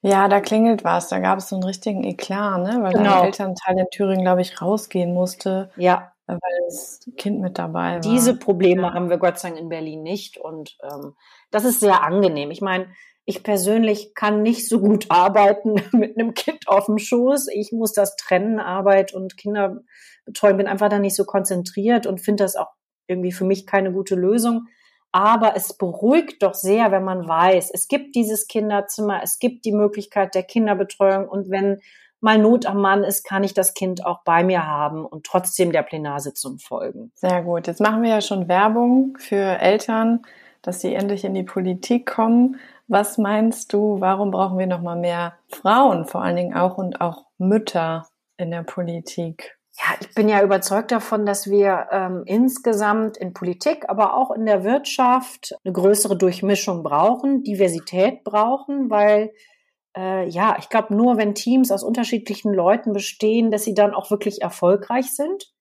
Ja, 0.00 0.28
da 0.28 0.40
klingelt 0.40 0.84
was. 0.84 1.08
Da 1.08 1.18
gab 1.18 1.38
es 1.38 1.48
so 1.48 1.56
einen 1.56 1.64
richtigen 1.64 2.04
Eklat, 2.04 2.62
ne? 2.62 2.78
Weil 2.82 2.92
genau. 2.92 3.14
der 3.16 3.24
Elternteil 3.24 3.78
in 3.78 3.86
Thüringen, 3.90 4.22
glaube 4.22 4.42
ich, 4.42 4.62
rausgehen 4.62 5.12
musste. 5.12 5.70
Ja 5.76 6.12
weil 6.28 6.64
das 6.66 7.00
Kind 7.16 7.40
mit 7.40 7.58
dabei 7.58 7.94
war. 7.94 8.00
Diese 8.00 8.36
Probleme 8.36 8.82
ja. 8.82 8.94
haben 8.94 9.10
wir 9.10 9.18
Gott 9.18 9.38
sei 9.38 9.48
Dank 9.48 9.60
in 9.60 9.68
Berlin 9.68 10.02
nicht 10.02 10.38
und 10.38 10.76
ähm, 10.82 11.14
das 11.50 11.64
ist 11.64 11.80
sehr 11.80 12.02
angenehm. 12.02 12.50
Ich 12.50 12.60
meine, 12.60 12.88
ich 13.24 13.42
persönlich 13.42 14.14
kann 14.14 14.42
nicht 14.42 14.68
so 14.68 14.80
gut 14.80 15.06
arbeiten 15.10 15.82
mit 15.92 16.18
einem 16.18 16.34
Kind 16.34 16.68
auf 16.68 16.86
dem 16.86 16.98
Schoß. 16.98 17.48
Ich 17.54 17.72
muss 17.72 17.92
das 17.92 18.16
trennen, 18.16 18.60
Arbeit 18.60 19.12
und 19.14 19.36
Kinderbetreuung, 19.36 20.58
bin 20.58 20.66
einfach 20.66 20.88
da 20.88 20.98
nicht 20.98 21.16
so 21.16 21.24
konzentriert 21.24 22.06
und 22.06 22.20
finde 22.20 22.44
das 22.44 22.56
auch 22.56 22.70
irgendwie 23.06 23.32
für 23.32 23.44
mich 23.44 23.66
keine 23.66 23.92
gute 23.92 24.14
Lösung. 24.14 24.66
Aber 25.10 25.56
es 25.56 25.76
beruhigt 25.76 26.42
doch 26.42 26.52
sehr, 26.52 26.92
wenn 26.92 27.04
man 27.04 27.26
weiß, 27.26 27.70
es 27.72 27.88
gibt 27.88 28.14
dieses 28.14 28.46
Kinderzimmer, 28.46 29.22
es 29.22 29.38
gibt 29.38 29.64
die 29.64 29.72
Möglichkeit 29.72 30.34
der 30.34 30.42
Kinderbetreuung 30.42 31.26
und 31.26 31.50
wenn 31.50 31.78
mal 32.20 32.38
Not 32.38 32.66
am 32.66 32.80
Mann 32.80 33.04
ist, 33.04 33.24
kann 33.24 33.44
ich 33.44 33.54
das 33.54 33.74
Kind 33.74 34.04
auch 34.04 34.22
bei 34.24 34.44
mir 34.44 34.66
haben 34.66 35.04
und 35.04 35.24
trotzdem 35.24 35.72
der 35.72 35.82
Plenarsitzung 35.82 36.58
folgen. 36.58 37.12
Sehr 37.14 37.42
gut. 37.42 37.66
Jetzt 37.66 37.80
machen 37.80 38.02
wir 38.02 38.10
ja 38.10 38.20
schon 38.20 38.48
Werbung 38.48 39.16
für 39.18 39.60
Eltern, 39.60 40.22
dass 40.62 40.80
sie 40.80 40.94
endlich 40.94 41.24
in 41.24 41.34
die 41.34 41.44
Politik 41.44 42.06
kommen. 42.06 42.58
Was 42.88 43.18
meinst 43.18 43.72
du, 43.72 44.00
warum 44.00 44.30
brauchen 44.30 44.58
wir 44.58 44.66
noch 44.66 44.82
mal 44.82 44.96
mehr 44.96 45.34
Frauen, 45.48 46.06
vor 46.06 46.22
allen 46.22 46.36
Dingen 46.36 46.54
auch 46.54 46.78
und 46.78 47.00
auch 47.00 47.26
Mütter 47.38 48.08
in 48.36 48.50
der 48.50 48.62
Politik? 48.62 49.58
Ja, 49.80 49.94
ich 50.00 50.12
bin 50.14 50.28
ja 50.28 50.42
überzeugt 50.42 50.90
davon, 50.90 51.24
dass 51.24 51.48
wir 51.48 51.86
ähm, 51.92 52.22
insgesamt 52.26 53.16
in 53.16 53.32
Politik, 53.32 53.84
aber 53.88 54.14
auch 54.14 54.32
in 54.32 54.44
der 54.44 54.64
Wirtschaft 54.64 55.54
eine 55.62 55.72
größere 55.72 56.16
Durchmischung 56.16 56.82
brauchen, 56.82 57.44
Diversität 57.44 58.24
brauchen, 58.24 58.90
weil 58.90 59.30
äh, 59.96 60.28
ja, 60.28 60.56
ich 60.58 60.68
glaube, 60.68 60.94
nur 60.94 61.16
wenn 61.16 61.34
Teams 61.34 61.70
aus 61.70 61.82
unterschiedlichen 61.82 62.52
Leuten 62.52 62.92
bestehen, 62.92 63.50
dass 63.50 63.64
sie 63.64 63.74
dann 63.74 63.94
auch 63.94 64.10
wirklich 64.10 64.42
erfolgreich 64.42 65.14
sind, 65.14 65.52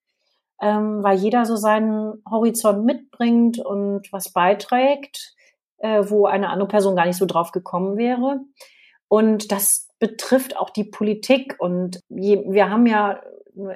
ähm, 0.62 1.04
weil 1.04 1.18
jeder 1.18 1.46
so 1.46 1.56
seinen 1.56 2.24
Horizont 2.30 2.86
mitbringt 2.86 3.60
und 3.60 4.12
was 4.12 4.34
beiträgt, 4.34 5.36
äh, 5.78 6.04
wo 6.08 6.26
eine 6.26 6.50
andere 6.50 6.68
Person 6.68 6.96
gar 6.96 7.06
nicht 7.06 7.18
so 7.18 7.26
drauf 7.26 7.52
gekommen 7.52 7.98
wäre. 7.98 8.42
Und 9.08 9.52
das 9.52 9.88
betrifft 10.00 10.58
auch 10.58 10.70
die 10.70 10.84
Politik. 10.84 11.56
Und 11.60 12.02
je, 12.10 12.44
wir 12.48 12.70
haben 12.70 12.86
ja 12.86 13.22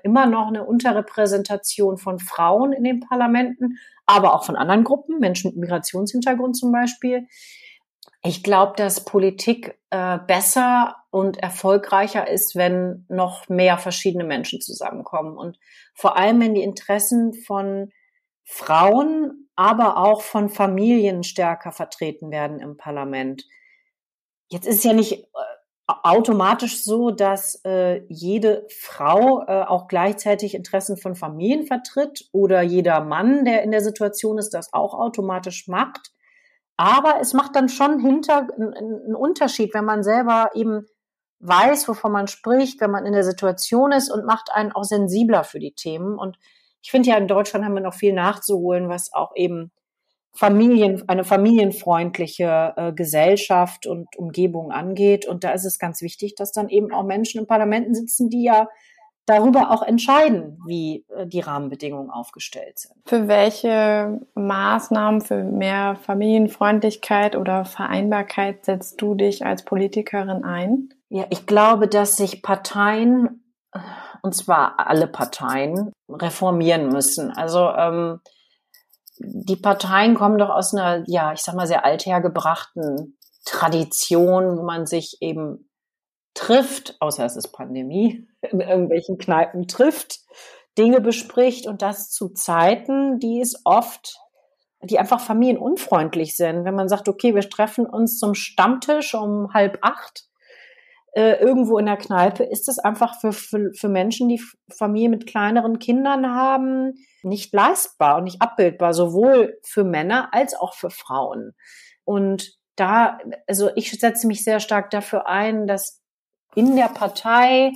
immer 0.04 0.26
noch 0.26 0.48
eine 0.48 0.64
Unterrepräsentation 0.64 1.98
von 1.98 2.20
Frauen 2.20 2.74
in 2.74 2.84
den 2.84 3.00
Parlamenten, 3.00 3.78
aber 4.06 4.36
auch 4.36 4.46
von 4.46 4.56
anderen 4.56 4.84
Gruppen, 4.84 5.20
Menschen 5.20 5.52
mit 5.52 5.58
Migrationshintergrund 5.58 6.56
zum 6.56 6.72
Beispiel. 6.72 7.28
Ich 8.24 8.44
glaube, 8.44 8.74
dass 8.78 9.06
Politik 9.06 9.80
äh, 9.90 10.20
besser 10.20 10.96
und 11.10 11.38
erfolgreicher 11.38 12.28
ist, 12.28 12.56
wenn 12.56 13.06
noch 13.10 13.50
mehr 13.50 13.78
verschiedene 13.78 14.24
Menschen 14.24 14.62
zusammenkommen. 14.62 15.38
Und 15.38 15.58
vor 15.94 16.18
allem, 16.18 16.40
wenn 16.40 16.54
die 16.54 16.64
Interessen 16.64 17.34
von 17.34 17.92
Frauen, 18.44 19.50
aber 19.56 19.98
auch 19.98 20.22
von 20.22 20.50
Familien 20.50 21.24
stärker 21.24 21.72
vertreten 21.72 22.32
werden 22.32 22.60
im 22.60 22.78
Parlament. 22.78 23.46
Jetzt 24.50 24.68
ist 24.68 24.78
es 24.78 24.84
ja 24.84 24.94
nicht 24.94 25.14
äh, 25.14 25.28
automatisch 25.88 26.84
so, 26.84 27.12
dass 27.12 27.64
äh, 27.64 28.02
jede 28.08 28.66
Frau 28.70 29.44
äh, 29.48 29.64
auch 29.64 29.88
gleichzeitig 29.88 30.54
Interessen 30.54 30.98
von 30.98 31.16
Familien 31.16 31.66
vertritt 31.66 32.28
oder 32.32 32.62
jeder 32.62 33.02
Mann, 33.02 33.46
der 33.46 33.64
in 33.64 33.72
der 33.72 33.82
Situation 33.82 34.38
ist, 34.38 34.54
das 34.54 34.74
auch 34.74 34.94
automatisch 34.94 35.68
macht. 35.68 36.12
Aber 36.82 37.20
es 37.22 37.34
macht 37.34 37.56
dann 37.56 37.70
schon 37.70 38.00
hinter 38.00 38.48
einen 38.58 39.14
Unterschied, 39.14 39.72
wenn 39.76 39.86
man 39.86 40.02
selber 40.02 40.50
eben 40.56 40.88
weiß, 41.38 41.88
wovon 41.88 42.12
man 42.12 42.28
spricht, 42.28 42.82
wenn 42.82 42.90
man 42.90 43.06
in 43.06 43.14
der 43.14 43.24
Situation 43.24 43.92
ist 43.92 44.10
und 44.10 44.26
macht 44.26 44.50
einen 44.52 44.72
auch 44.72 44.84
sensibler 44.84 45.44
für 45.44 45.60
die 45.60 45.76
Themen. 45.76 46.18
Und 46.18 46.40
ich 46.82 46.90
finde 46.90 47.10
ja, 47.10 47.18
in 47.18 47.28
Deutschland 47.28 47.66
haben 47.66 47.76
wir 47.76 47.82
noch 47.82 47.94
viel 47.94 48.14
nachzuholen, 48.14 48.90
was 48.90 49.14
auch 49.14 49.36
eben 49.36 49.72
Familien, 50.34 51.08
eine 51.08 51.24
familienfreundliche 51.24 52.74
äh, 52.76 52.94
Gesellschaft 52.94 53.86
und 53.86 54.08
Umgebung 54.18 54.72
angeht. 54.72 55.28
Und 55.28 55.44
da 55.44 55.52
ist 55.52 55.66
es 55.66 55.78
ganz 55.78 56.02
wichtig, 56.02 56.34
dass 56.34 56.52
dann 56.52 56.68
eben 56.68 56.92
auch 56.92 57.04
Menschen 57.04 57.42
in 57.42 57.46
Parlamenten 57.46 57.94
sitzen, 57.94 58.32
die 58.32 58.44
ja 58.44 58.68
darüber 59.26 59.72
auch 59.72 59.84
entscheiden, 59.84 60.60
wie 60.66 61.06
äh, 61.16 61.28
die 61.28 61.40
Rahmenbedingungen 61.40 62.10
aufgestellt 62.10 62.80
sind. 62.80 62.96
Für 63.06 63.28
welche 63.28 64.20
Maßnahmen 64.36 65.22
für 65.22 65.44
mehr 65.44 65.96
Familienfreundlichkeit 65.96 67.36
oder 67.36 67.66
Vereinbarkeit 67.66 68.66
setzt 68.66 69.02
du 69.02 69.16
dich 69.16 69.46
als 69.46 69.64
Politikerin 69.64 70.44
ein? 70.44 70.90
Ja, 71.10 71.26
ich 71.30 71.46
glaube, 71.46 71.88
dass 71.88 72.16
sich 72.16 72.42
Parteien, 72.42 73.44
und 74.22 74.36
zwar 74.36 74.80
alle 74.80 75.08
Parteien, 75.08 75.92
reformieren 76.10 76.90
müssen. 76.90 77.32
Also 77.32 77.70
ähm, 77.70 78.22
die 79.18 79.56
Parteien 79.56 80.16
kommen 80.16 80.38
doch 80.38 80.50
aus 80.50 80.74
einer, 80.74 81.04
ja, 81.08 81.34
ich 81.34 81.42
sag 81.42 81.56
mal, 81.56 81.68
sehr 81.68 81.86
althergebrachten 81.86 83.18
Tradition, 83.46 84.58
wo 84.58 84.64
man 84.64 84.86
sich 84.86 85.18
eben 85.22 85.70
trifft, 86.34 86.96
außer 87.00 87.26
es 87.26 87.36
ist 87.36 87.50
Pandemie, 87.50 88.28
in 88.42 88.62
irgendwelchen 88.62 89.18
Kneipen 89.18 89.68
trifft, 89.68 90.20
Dinge 90.78 91.02
bespricht 91.02 91.68
und 91.68 91.82
das 91.82 92.10
zu 92.12 92.30
Zeiten, 92.30 93.20
die 93.20 93.42
es 93.42 93.62
oft, 93.66 94.18
die 94.84 95.00
einfach 95.00 95.20
familienunfreundlich 95.20 96.36
sind. 96.36 96.66
Wenn 96.66 96.76
man 96.76 96.88
sagt, 96.88 97.10
okay, 97.10 97.36
wir 97.36 97.48
treffen 97.50 97.86
uns 97.86 98.18
zum 98.18 98.34
Stammtisch 98.34 99.14
um 99.14 99.54
halb 99.54 99.80
acht 99.82 100.26
äh, 101.14 101.34
irgendwo 101.34 101.78
in 101.78 101.86
der 101.86 101.98
Kneipe, 101.98 102.44
ist 102.44 102.70
es 102.70 102.80
einfach 102.80 103.20
für, 103.20 103.34
für, 103.34 103.72
für 103.74 103.90
Menschen, 103.90 104.30
die 104.30 104.42
Familie 104.74 105.10
mit 105.10 105.28
kleineren 105.28 105.78
Kindern 105.78 106.34
haben, 106.34 106.94
nicht 107.22 107.54
leistbar 107.54 108.18
und 108.18 108.24
nicht 108.24 108.42
abbildbar, 108.42 108.94
sowohl 108.94 109.60
für 109.64 109.84
Männer 109.84 110.34
als 110.34 110.56
auch 110.56 110.74
für 110.74 110.90
Frauen. 110.90 111.54
Und 112.06 112.58
da, 112.76 113.20
also 113.48 113.70
ich 113.76 113.92
setze 113.92 114.26
mich 114.26 114.44
sehr 114.44 114.60
stark 114.60 114.90
dafür 114.90 115.28
ein, 115.28 115.68
dass 115.68 116.01
in 116.56 116.76
der 116.76 116.90
Partei 116.90 117.72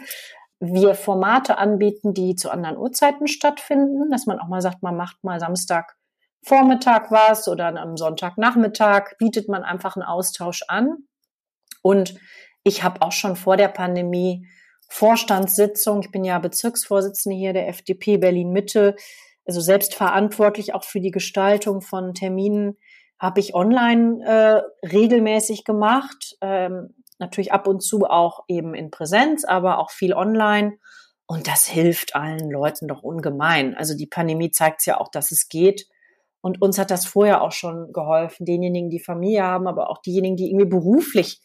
wir 0.59 0.95
Formate 0.95 1.57
anbieten, 1.57 2.13
die 2.13 2.35
zu 2.35 2.49
anderen 2.49 2.77
Uhrzeiten 2.77 3.27
stattfinden, 3.27 4.09
dass 4.09 4.25
man 4.25 4.39
auch 4.39 4.47
mal 4.47 4.61
sagt, 4.61 4.83
man 4.83 4.95
macht 4.95 5.23
mal 5.23 5.39
Samstag 5.39 5.95
Vormittag 6.43 7.11
was 7.11 7.47
oder 7.47 7.67
am 7.67 7.97
Sonntagnachmittag 7.97 9.17
bietet 9.17 9.49
man 9.49 9.63
einfach 9.63 9.95
einen 9.95 10.05
Austausch 10.05 10.63
an. 10.67 10.97
Und 11.81 12.15
ich 12.63 12.83
habe 12.83 13.01
auch 13.01 13.11
schon 13.11 13.35
vor 13.35 13.57
der 13.57 13.67
Pandemie 13.67 14.47
Vorstandssitzung, 14.87 16.01
ich 16.01 16.11
bin 16.11 16.23
ja 16.23 16.37
Bezirksvorsitzende 16.37 17.35
hier 17.35 17.53
der 17.53 17.67
FDP 17.67 18.17
Berlin 18.17 18.51
Mitte, 18.51 18.95
also 19.45 19.59
selbstverantwortlich 19.59 20.73
auch 20.73 20.83
für 20.83 20.99
die 20.99 21.11
Gestaltung 21.11 21.81
von 21.81 22.13
Terminen, 22.13 22.77
habe 23.17 23.39
ich 23.39 23.55
online 23.55 24.23
äh, 24.23 24.87
regelmäßig 24.87 25.63
gemacht. 25.63 26.35
Ähm, 26.41 27.04
natürlich 27.19 27.53
ab 27.53 27.67
und 27.67 27.81
zu 27.81 28.05
auch 28.05 28.43
eben 28.47 28.73
in 28.73 28.91
Präsenz, 28.91 29.45
aber 29.45 29.79
auch 29.79 29.91
viel 29.91 30.13
online. 30.13 30.77
Und 31.27 31.47
das 31.47 31.65
hilft 31.65 32.15
allen 32.15 32.51
Leuten 32.51 32.87
doch 32.87 33.01
ungemein. 33.01 33.75
Also 33.75 33.95
die 33.95 34.07
Pandemie 34.07 34.51
zeigt 34.51 34.85
ja 34.85 34.99
auch, 34.99 35.09
dass 35.09 35.31
es 35.31 35.49
geht. 35.49 35.87
Und 36.41 36.61
uns 36.61 36.77
hat 36.77 36.91
das 36.91 37.07
vorher 37.07 37.41
auch 37.41 37.51
schon 37.51 37.91
geholfen, 37.91 38.45
denjenigen, 38.45 38.91
die 38.91 38.99
Familie 38.99 39.43
haben, 39.43 39.67
aber 39.67 39.89
auch 39.89 40.01
diejenigen, 40.01 40.35
die 40.35 40.49
irgendwie 40.51 40.67
beruflich 40.67 41.41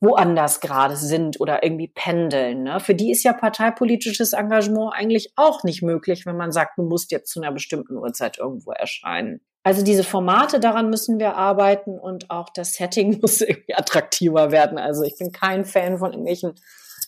woanders 0.00 0.60
gerade 0.60 0.96
sind 0.96 1.40
oder 1.40 1.62
irgendwie 1.62 1.88
pendeln. 1.88 2.64
Ne? 2.64 2.80
Für 2.80 2.94
die 2.94 3.10
ist 3.10 3.22
ja 3.22 3.32
parteipolitisches 3.32 4.32
Engagement 4.32 4.92
eigentlich 4.92 5.32
auch 5.36 5.64
nicht 5.64 5.82
möglich, 5.82 6.26
wenn 6.26 6.36
man 6.36 6.52
sagt, 6.52 6.78
du 6.78 6.82
musst 6.82 7.10
jetzt 7.12 7.30
zu 7.30 7.40
einer 7.40 7.52
bestimmten 7.52 7.96
Uhrzeit 7.96 8.38
irgendwo 8.38 8.72
erscheinen. 8.72 9.40
Also 9.64 9.82
diese 9.82 10.04
Formate, 10.04 10.60
daran 10.60 10.90
müssen 10.90 11.18
wir 11.18 11.36
arbeiten 11.36 11.98
und 11.98 12.30
auch 12.30 12.50
das 12.54 12.74
Setting 12.74 13.18
muss 13.22 13.40
irgendwie 13.40 13.74
attraktiver 13.74 14.52
werden. 14.52 14.78
Also 14.78 15.02
ich 15.02 15.16
bin 15.18 15.32
kein 15.32 15.64
Fan 15.64 15.98
von 15.98 16.12
irgendwelchen 16.12 16.54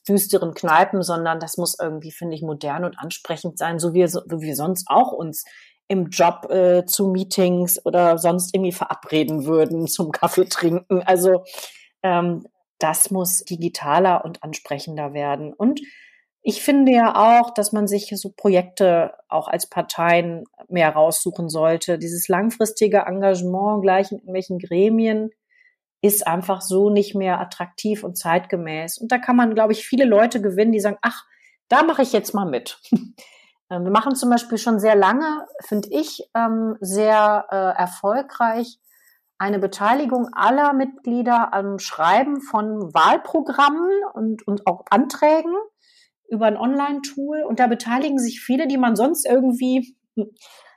düsteren 0.08 0.54
Kneipen, 0.54 1.02
sondern 1.02 1.38
das 1.38 1.58
muss 1.58 1.76
irgendwie, 1.78 2.12
finde 2.12 2.34
ich, 2.34 2.42
modern 2.42 2.84
und 2.84 2.98
ansprechend 2.98 3.58
sein, 3.58 3.78
so 3.78 3.92
wie, 3.92 4.06
so 4.08 4.20
wie 4.26 4.40
wir 4.40 4.56
sonst 4.56 4.86
auch 4.88 5.12
uns 5.12 5.44
im 5.88 6.08
Job 6.08 6.50
äh, 6.50 6.84
zu 6.86 7.08
Meetings 7.08 7.84
oder 7.84 8.18
sonst 8.18 8.54
irgendwie 8.54 8.72
verabreden 8.72 9.44
würden 9.44 9.86
zum 9.86 10.10
Kaffee 10.10 10.46
trinken. 10.46 11.02
Also 11.02 11.44
ähm, 12.02 12.46
das 12.78 13.10
muss 13.10 13.40
digitaler 13.44 14.24
und 14.24 14.42
ansprechender 14.42 15.12
werden. 15.12 15.52
Und 15.52 15.80
ich 16.48 16.62
finde 16.62 16.92
ja 16.92 17.16
auch, 17.16 17.52
dass 17.52 17.72
man 17.72 17.88
sich 17.88 18.12
so 18.14 18.30
Projekte 18.30 19.14
auch 19.28 19.48
als 19.48 19.68
Parteien 19.68 20.44
mehr 20.68 20.90
raussuchen 20.90 21.48
sollte. 21.48 21.98
Dieses 21.98 22.28
langfristige 22.28 22.98
Engagement 22.98 23.82
gleich 23.82 24.12
in 24.12 24.18
irgendwelchen 24.18 24.60
Gremien 24.60 25.30
ist 26.02 26.24
einfach 26.24 26.60
so 26.60 26.88
nicht 26.88 27.16
mehr 27.16 27.40
attraktiv 27.40 28.04
und 28.04 28.16
zeitgemäß. 28.16 28.98
Und 28.98 29.10
da 29.10 29.18
kann 29.18 29.34
man, 29.34 29.56
glaube 29.56 29.72
ich, 29.72 29.88
viele 29.88 30.04
Leute 30.04 30.40
gewinnen, 30.40 30.70
die 30.70 30.78
sagen, 30.78 30.98
ach, 31.02 31.24
da 31.66 31.82
mache 31.82 32.02
ich 32.02 32.12
jetzt 32.12 32.32
mal 32.32 32.46
mit. 32.46 32.80
Ähm, 33.68 33.82
wir 33.82 33.90
machen 33.90 34.14
zum 34.14 34.30
Beispiel 34.30 34.58
schon 34.58 34.78
sehr 34.78 34.94
lange, 34.94 35.44
finde 35.64 35.88
ich, 35.90 36.22
ähm, 36.36 36.76
sehr 36.80 37.46
äh, 37.50 37.56
erfolgreich 37.76 38.78
eine 39.38 39.58
Beteiligung 39.58 40.28
aller 40.32 40.72
Mitglieder 40.72 41.52
am 41.52 41.80
Schreiben 41.80 42.40
von 42.40 42.94
Wahlprogrammen 42.94 43.90
und, 44.14 44.46
und 44.46 44.68
auch 44.68 44.84
Anträgen 44.88 45.56
über 46.28 46.46
ein 46.46 46.56
Online-Tool 46.56 47.42
und 47.42 47.60
da 47.60 47.66
beteiligen 47.66 48.18
sich 48.18 48.40
viele, 48.40 48.66
die 48.66 48.78
man 48.78 48.96
sonst 48.96 49.26
irgendwie 49.26 49.96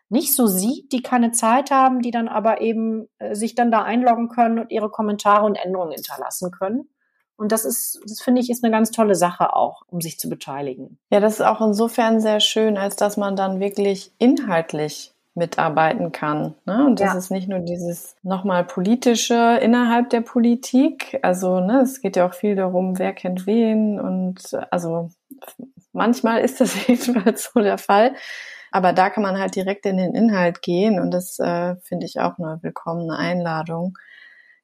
nicht 0.09 0.33
so 0.33 0.47
sieht, 0.47 0.91
die 0.91 1.01
keine 1.01 1.31
Zeit 1.31 1.71
haben, 1.71 2.01
die 2.01 2.11
dann 2.11 2.27
aber 2.27 2.61
eben 2.61 3.07
äh, 3.19 3.35
sich 3.35 3.55
dann 3.55 3.71
da 3.71 3.83
einloggen 3.83 4.29
können 4.29 4.59
und 4.59 4.71
ihre 4.71 4.89
Kommentare 4.89 5.45
und 5.45 5.55
Änderungen 5.55 5.91
hinterlassen 5.91 6.51
können. 6.51 6.89
Und 7.37 7.53
das 7.53 7.63
ist, 7.63 8.01
das 8.05 8.19
finde 8.19 8.41
ich, 8.41 8.49
ist 8.49 8.65
eine 8.65 8.71
ganz 8.71 8.91
tolle 8.91 9.15
Sache 9.15 9.55
auch, 9.55 9.83
um 9.87 10.01
sich 10.01 10.19
zu 10.19 10.27
beteiligen. 10.27 10.99
Ja, 11.09 11.21
das 11.21 11.35
ist 11.35 11.45
auch 11.45 11.61
insofern 11.61 12.19
sehr 12.19 12.41
schön, 12.41 12.77
als 12.77 12.97
dass 12.97 13.15
man 13.15 13.37
dann 13.37 13.61
wirklich 13.61 14.11
inhaltlich 14.17 15.13
mitarbeiten 15.35 16.11
kann. 16.11 16.55
Ne? 16.65 16.85
Und 16.85 16.99
das 16.99 17.13
ja. 17.13 17.17
ist 17.17 17.31
nicht 17.31 17.47
nur 17.47 17.59
dieses 17.59 18.15
nochmal 18.23 18.63
politische 18.63 19.59
innerhalb 19.61 20.09
der 20.09 20.21
Politik. 20.21 21.19
Also 21.21 21.59
ne, 21.59 21.81
es 21.81 22.01
geht 22.01 22.15
ja 22.15 22.27
auch 22.27 22.33
viel 22.33 22.55
darum, 22.55 22.99
wer 22.99 23.13
kennt 23.13 23.45
wen. 23.45 23.99
Und 23.99 24.57
also 24.71 25.09
manchmal 25.93 26.41
ist 26.41 26.61
das 26.61 26.87
jedenfalls 26.87 27.51
so 27.53 27.61
der 27.61 27.77
Fall. 27.77 28.13
Aber 28.71 28.93
da 28.93 29.09
kann 29.09 29.23
man 29.23 29.39
halt 29.39 29.55
direkt 29.55 29.85
in 29.85 29.97
den 29.97 30.13
Inhalt 30.13 30.61
gehen 30.61 30.99
und 30.99 31.11
das 31.11 31.39
äh, 31.39 31.75
finde 31.77 32.05
ich 32.05 32.19
auch 32.19 32.37
eine 32.37 32.59
willkommene 32.61 33.17
Einladung. 33.17 33.97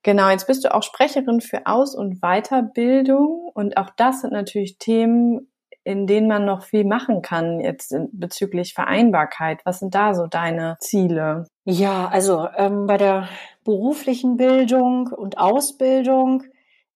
Genau, 0.04 0.30
jetzt 0.30 0.46
bist 0.46 0.64
du 0.64 0.72
auch 0.72 0.84
Sprecherin 0.84 1.42
für 1.42 1.66
Aus- 1.66 1.96
und 1.96 2.22
Weiterbildung 2.22 3.50
und 3.56 3.78
auch 3.78 3.90
das 3.90 4.22
sind 4.22 4.34
natürlich 4.34 4.78
Themen, 4.78 5.48
in 5.86 6.08
denen 6.08 6.28
man 6.28 6.46
noch 6.46 6.64
viel 6.64 6.84
machen 6.84 7.22
kann 7.22 7.60
jetzt 7.60 7.96
bezüglich 8.12 8.74
Vereinbarkeit? 8.74 9.62
Was 9.66 9.80
sind 9.80 9.94
da 9.94 10.16
so 10.16 10.26
deine 10.26 10.78
Ziele? 10.80 11.46
Ja, 11.64 12.08
also 12.08 12.48
ähm, 12.58 12.88
bei 12.88 12.98
der 12.98 13.30
beruflichen 13.64 14.36
Bildung 14.36 15.08
und 15.08 15.38
Ausbildung 15.38 16.44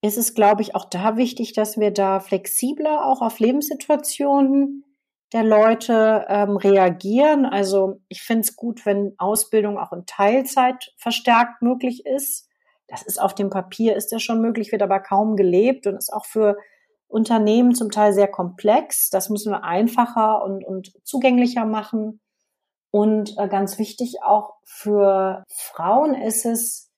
ist 0.01 0.17
es, 0.17 0.33
glaube 0.33 0.63
ich, 0.63 0.75
auch 0.75 0.85
da 0.85 1.17
wichtig, 1.17 1.53
dass 1.53 1.77
wir 1.77 1.91
da 1.91 2.19
flexibler 2.19 3.05
auch 3.05 3.21
auf 3.21 3.39
Lebenssituationen 3.39 4.83
der 5.33 5.43
Leute 5.43 6.25
ähm, 6.27 6.57
reagieren. 6.57 7.45
Also 7.45 8.01
ich 8.07 8.23
finde 8.23 8.41
es 8.41 8.55
gut, 8.55 8.87
wenn 8.87 9.13
Ausbildung 9.19 9.77
auch 9.77 9.93
in 9.93 10.07
Teilzeit 10.07 10.93
verstärkt 10.97 11.61
möglich 11.61 12.07
ist. 12.07 12.47
Das 12.87 13.03
ist 13.03 13.21
auf 13.21 13.35
dem 13.35 13.51
Papier, 13.51 13.95
ist 13.95 14.11
ja 14.11 14.17
schon 14.17 14.41
möglich, 14.41 14.71
wird 14.71 14.81
aber 14.81 14.99
kaum 14.99 15.35
gelebt 15.35 15.85
und 15.85 15.95
ist 15.95 16.11
auch 16.11 16.25
für 16.25 16.57
Unternehmen 17.09 17.75
zum 17.75 17.91
Teil 17.91 18.13
sehr 18.13 18.27
komplex. 18.27 19.09
Das 19.09 19.29
müssen 19.29 19.51
wir 19.51 19.63
einfacher 19.63 20.43
und, 20.43 20.63
und 20.63 20.93
zugänglicher 21.03 21.65
machen. 21.65 22.21
Und 22.91 23.37
äh, 23.37 23.47
ganz 23.47 23.77
wichtig 23.77 24.23
auch 24.23 24.53
für 24.63 25.43
Frauen 25.49 26.13
ist 26.13 26.45
es, 26.45 26.89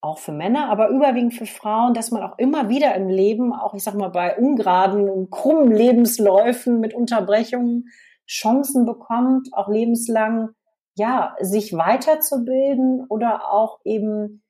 auch 0.00 0.18
für 0.18 0.32
Männer, 0.32 0.70
aber 0.70 0.90
überwiegend 0.90 1.34
für 1.34 1.46
Frauen, 1.46 1.92
dass 1.92 2.12
man 2.12 2.22
auch 2.22 2.38
immer 2.38 2.68
wieder 2.68 2.94
im 2.94 3.08
Leben, 3.08 3.52
auch 3.52 3.74
ich 3.74 3.82
sag 3.82 3.94
mal 3.94 4.10
bei 4.10 4.36
ungeraden 4.38 5.08
und 5.10 5.30
krummen 5.30 5.72
Lebensläufen 5.72 6.78
mit 6.78 6.94
Unterbrechungen, 6.94 7.88
Chancen 8.28 8.86
bekommt, 8.86 9.48
auch 9.52 9.68
lebenslang, 9.68 10.50
ja, 10.94 11.34
sich 11.40 11.72
weiterzubilden 11.72 13.06
oder 13.08 13.52
auch 13.52 13.80
eben 13.84 14.42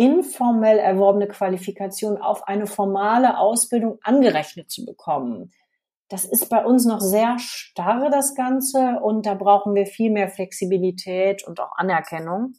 informell 0.00 0.78
erworbene 0.78 1.28
Qualifikation 1.28 2.16
auf 2.16 2.48
eine 2.48 2.66
formale 2.66 3.36
Ausbildung 3.36 3.98
angerechnet 4.02 4.70
zu 4.70 4.86
bekommen. 4.86 5.52
Das 6.08 6.24
ist 6.24 6.48
bei 6.48 6.64
uns 6.64 6.86
noch 6.86 7.02
sehr 7.02 7.38
starr, 7.38 8.08
das 8.08 8.34
Ganze, 8.34 8.98
und 9.02 9.26
da 9.26 9.34
brauchen 9.34 9.74
wir 9.74 9.84
viel 9.84 10.10
mehr 10.10 10.30
Flexibilität 10.30 11.46
und 11.46 11.60
auch 11.60 11.72
Anerkennung. 11.76 12.54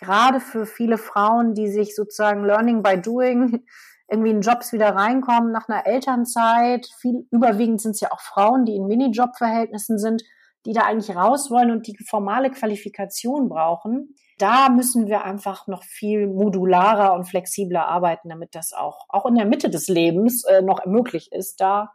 Gerade 0.00 0.40
für 0.40 0.66
viele 0.66 0.98
Frauen, 0.98 1.54
die 1.54 1.68
sich 1.68 1.94
sozusagen 1.94 2.44
Learning 2.44 2.82
by 2.82 3.00
Doing 3.00 3.62
irgendwie 4.08 4.30
in 4.32 4.40
Jobs 4.40 4.72
wieder 4.72 4.96
reinkommen 4.96 5.52
nach 5.52 5.68
einer 5.68 5.86
Elternzeit. 5.86 6.88
Viel, 6.98 7.28
überwiegend 7.30 7.80
sind 7.80 7.92
es 7.92 8.00
ja 8.00 8.10
auch 8.10 8.20
Frauen, 8.20 8.64
die 8.64 8.74
in 8.74 8.88
Minijob-Verhältnissen 8.88 10.00
sind, 10.00 10.24
die 10.64 10.72
da 10.72 10.82
eigentlich 10.82 11.16
raus 11.16 11.50
wollen 11.50 11.70
und 11.70 11.86
die 11.86 11.96
formale 12.08 12.50
Qualifikation 12.50 13.48
brauchen 13.48 14.14
da 14.42 14.68
müssen 14.70 15.06
wir 15.06 15.24
einfach 15.24 15.68
noch 15.68 15.84
viel 15.84 16.26
modularer 16.26 17.14
und 17.14 17.26
flexibler 17.26 17.86
arbeiten, 17.86 18.28
damit 18.28 18.56
das 18.56 18.72
auch, 18.72 19.06
auch 19.08 19.24
in 19.26 19.36
der 19.36 19.46
Mitte 19.46 19.70
des 19.70 19.86
Lebens 19.86 20.42
äh, 20.44 20.62
noch 20.62 20.84
möglich 20.84 21.30
ist, 21.30 21.60
da 21.60 21.92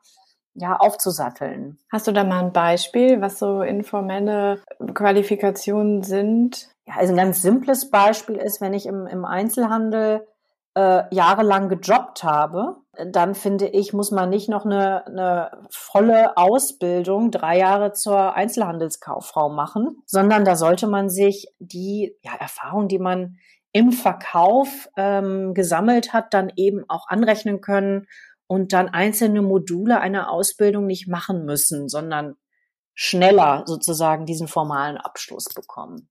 ja, 0.53 0.77
aufzusatteln. 0.77 1.77
Hast 1.91 2.08
du 2.08 2.13
da 2.13 2.23
mal 2.23 2.45
ein 2.45 2.53
Beispiel, 2.53 3.21
was 3.21 3.38
so 3.38 3.62
informelle 3.62 4.62
Qualifikationen 4.93 6.03
sind? 6.03 6.69
Ja, 6.86 6.95
also 6.95 7.13
ein 7.13 7.17
ganz 7.17 7.41
simples 7.41 7.91
Beispiel 7.91 8.38
ist, 8.38 8.62
wenn 8.62 8.73
ich 8.73 8.86
im, 8.86 9.08
im 9.08 9.25
Einzelhandel 9.25 10.25
äh, 10.73 11.03
jahrelang 11.13 11.67
gejobbt 11.67 12.23
habe, 12.23 12.77
dann 13.05 13.36
finde 13.36 13.67
ich, 13.67 13.93
muss 13.93 14.12
man 14.12 14.29
nicht 14.29 14.49
noch 14.49 14.65
eine, 14.65 15.05
eine 15.05 15.51
volle 15.69 16.38
Ausbildung, 16.38 17.31
drei 17.31 17.57
Jahre 17.57 17.93
zur 17.93 18.33
Einzelhandelskauffrau 18.33 19.49
machen, 19.49 20.01
sondern 20.05 20.45
da 20.45 20.55
sollte 20.55 20.88
man 20.88 21.10
sich 21.10 21.47
die 21.60 22.15
ja, 22.21 22.33
Erfahrung, 22.36 22.88
die 22.88 22.99
man 22.99 23.38
im 23.71 23.91
Verkauf 23.91 24.89
ähm, 24.97 25.53
gesammelt 25.53 26.13
hat, 26.13 26.33
dann 26.33 26.51
eben 26.55 26.86
auch 26.88 27.07
anrechnen 27.07 27.62
können 27.62 28.07
und 28.47 28.73
dann 28.73 28.89
einzelne 28.89 29.41
Module 29.41 29.99
einer 29.99 30.31
Ausbildung 30.31 30.88
nicht 30.88 31.07
machen 31.07 31.45
müssen, 31.45 31.89
sondern 31.89 32.36
schneller 32.95 33.63
sozusagen 33.67 34.25
diesen 34.25 34.47
formalen 34.47 34.97
Abschluss 34.97 35.45
bekommen. 35.53 36.10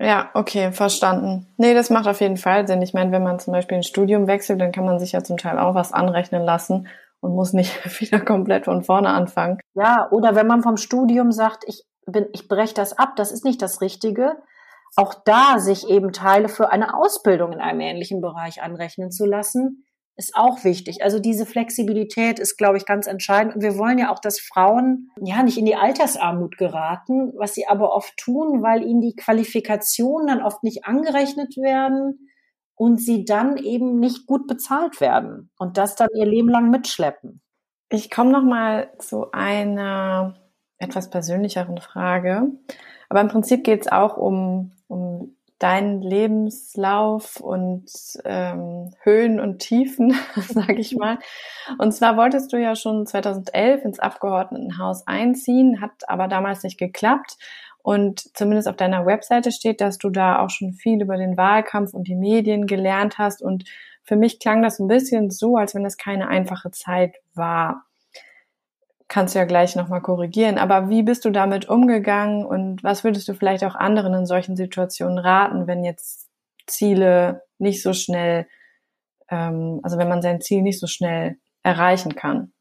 Ja, 0.00 0.30
okay, 0.32 0.72
verstanden. 0.72 1.46
Nee, 1.58 1.74
das 1.74 1.90
macht 1.90 2.08
auf 2.08 2.22
jeden 2.22 2.38
Fall 2.38 2.66
Sinn. 2.66 2.80
Ich 2.80 2.94
meine, 2.94 3.12
wenn 3.12 3.22
man 3.22 3.38
zum 3.38 3.52
Beispiel 3.52 3.76
ein 3.76 3.82
Studium 3.82 4.26
wechselt, 4.26 4.58
dann 4.58 4.72
kann 4.72 4.86
man 4.86 4.98
sich 4.98 5.12
ja 5.12 5.22
zum 5.22 5.36
Teil 5.36 5.58
auch 5.58 5.74
was 5.74 5.92
anrechnen 5.92 6.42
lassen 6.42 6.88
und 7.20 7.34
muss 7.34 7.52
nicht 7.52 7.74
wieder 8.00 8.18
komplett 8.18 8.64
von 8.64 8.82
vorne 8.82 9.10
anfangen. 9.10 9.58
Ja, 9.74 10.08
oder 10.10 10.34
wenn 10.34 10.46
man 10.46 10.62
vom 10.62 10.78
Studium 10.78 11.32
sagt, 11.32 11.64
ich 11.66 11.84
bin, 12.06 12.26
ich 12.32 12.48
breche 12.48 12.72
das 12.72 12.98
ab, 12.98 13.10
das 13.16 13.30
ist 13.30 13.44
nicht 13.44 13.60
das 13.60 13.82
Richtige, 13.82 14.36
auch 14.96 15.12
da 15.12 15.58
sich 15.58 15.88
eben 15.90 16.12
Teile 16.12 16.48
für 16.48 16.72
eine 16.72 16.94
Ausbildung 16.94 17.52
in 17.52 17.60
einem 17.60 17.80
ähnlichen 17.80 18.22
Bereich 18.22 18.62
anrechnen 18.62 19.10
zu 19.10 19.26
lassen, 19.26 19.84
ist 20.20 20.36
auch 20.36 20.64
wichtig. 20.64 21.02
Also 21.02 21.18
diese 21.18 21.46
Flexibilität 21.46 22.38
ist, 22.38 22.58
glaube 22.58 22.76
ich, 22.76 22.84
ganz 22.84 23.06
entscheidend. 23.06 23.54
Und 23.54 23.62
wir 23.62 23.78
wollen 23.78 23.98
ja 23.98 24.12
auch, 24.12 24.18
dass 24.18 24.38
Frauen 24.38 25.10
ja 25.18 25.42
nicht 25.42 25.56
in 25.56 25.64
die 25.64 25.76
Altersarmut 25.76 26.58
geraten, 26.58 27.32
was 27.36 27.54
sie 27.54 27.66
aber 27.66 27.94
oft 27.94 28.14
tun, 28.18 28.62
weil 28.62 28.82
ihnen 28.82 29.00
die 29.00 29.16
Qualifikationen 29.16 30.28
dann 30.28 30.42
oft 30.42 30.62
nicht 30.62 30.84
angerechnet 30.84 31.56
werden 31.56 32.28
und 32.74 33.00
sie 33.00 33.24
dann 33.24 33.56
eben 33.56 33.98
nicht 33.98 34.26
gut 34.26 34.46
bezahlt 34.46 35.00
werden 35.00 35.50
und 35.58 35.78
das 35.78 35.96
dann 35.96 36.08
ihr 36.14 36.26
Leben 36.26 36.50
lang 36.50 36.70
mitschleppen. 36.70 37.40
Ich 37.88 38.10
komme 38.10 38.30
noch 38.30 38.44
mal 38.44 38.92
zu 38.98 39.32
einer 39.32 40.36
etwas 40.76 41.08
persönlicheren 41.08 41.78
Frage. 41.78 42.48
Aber 43.08 43.22
im 43.22 43.28
Prinzip 43.28 43.64
geht 43.64 43.80
es 43.82 43.88
auch 43.88 44.16
um, 44.18 44.72
um 44.86 45.36
deinen 45.60 46.00
Lebenslauf 46.00 47.38
und 47.38 47.84
ähm, 48.24 48.94
Höhen 49.02 49.38
und 49.38 49.58
Tiefen, 49.58 50.16
sage 50.36 50.80
ich 50.80 50.96
mal. 50.96 51.18
Und 51.78 51.92
zwar 51.92 52.16
wolltest 52.16 52.52
du 52.52 52.56
ja 52.56 52.74
schon 52.74 53.06
2011 53.06 53.84
ins 53.84 53.98
Abgeordnetenhaus 54.00 55.06
einziehen, 55.06 55.80
hat 55.80 56.08
aber 56.08 56.26
damals 56.28 56.62
nicht 56.62 56.78
geklappt. 56.78 57.36
Und 57.82 58.36
zumindest 58.36 58.68
auf 58.68 58.76
deiner 58.76 59.06
Webseite 59.06 59.52
steht, 59.52 59.80
dass 59.80 59.98
du 59.98 60.10
da 60.10 60.40
auch 60.40 60.50
schon 60.50 60.72
viel 60.72 61.00
über 61.00 61.16
den 61.16 61.36
Wahlkampf 61.36 61.94
und 61.94 62.08
die 62.08 62.16
Medien 62.16 62.66
gelernt 62.66 63.18
hast. 63.18 63.42
Und 63.42 63.64
für 64.02 64.16
mich 64.16 64.40
klang 64.40 64.62
das 64.62 64.78
ein 64.78 64.88
bisschen 64.88 65.30
so, 65.30 65.56
als 65.56 65.74
wenn 65.74 65.84
es 65.84 65.96
keine 65.96 66.28
einfache 66.28 66.70
Zeit 66.70 67.16
war 67.34 67.84
kannst 69.10 69.34
du 69.34 69.40
ja 69.40 69.44
gleich 69.44 69.74
nochmal 69.74 70.00
korrigieren. 70.00 70.56
Aber 70.56 70.88
wie 70.88 71.02
bist 71.02 71.24
du 71.24 71.30
damit 71.30 71.68
umgegangen 71.68 72.46
und 72.46 72.82
was 72.84 73.02
würdest 73.04 73.28
du 73.28 73.34
vielleicht 73.34 73.64
auch 73.64 73.74
anderen 73.74 74.14
in 74.14 74.24
solchen 74.24 74.56
Situationen 74.56 75.18
raten, 75.18 75.66
wenn 75.66 75.84
jetzt 75.84 76.30
Ziele 76.66 77.42
nicht 77.58 77.82
so 77.82 77.92
schnell, 77.92 78.46
ähm, 79.28 79.80
also 79.82 79.98
wenn 79.98 80.08
man 80.08 80.22
sein 80.22 80.40
Ziel 80.40 80.62
nicht 80.62 80.78
so 80.78 80.86
schnell 80.86 81.36
erreichen 81.64 82.14
kann? 82.14 82.52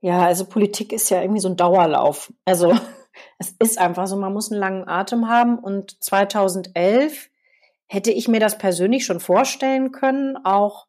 Ja, 0.00 0.26
also 0.26 0.46
Politik 0.46 0.92
ist 0.92 1.08
ja 1.10 1.22
irgendwie 1.22 1.40
so 1.40 1.48
ein 1.48 1.56
Dauerlauf. 1.56 2.32
Also 2.44 2.76
es 3.38 3.54
ist 3.60 3.78
einfach 3.78 4.08
so, 4.08 4.16
man 4.16 4.32
muss 4.32 4.50
einen 4.50 4.60
langen 4.60 4.88
Atem 4.88 5.28
haben 5.28 5.60
und 5.60 6.02
2011 6.02 7.30
hätte 7.86 8.10
ich 8.10 8.26
mir 8.26 8.40
das 8.40 8.58
persönlich 8.58 9.06
schon 9.06 9.20
vorstellen 9.20 9.92
können, 9.92 10.36
auch 10.44 10.88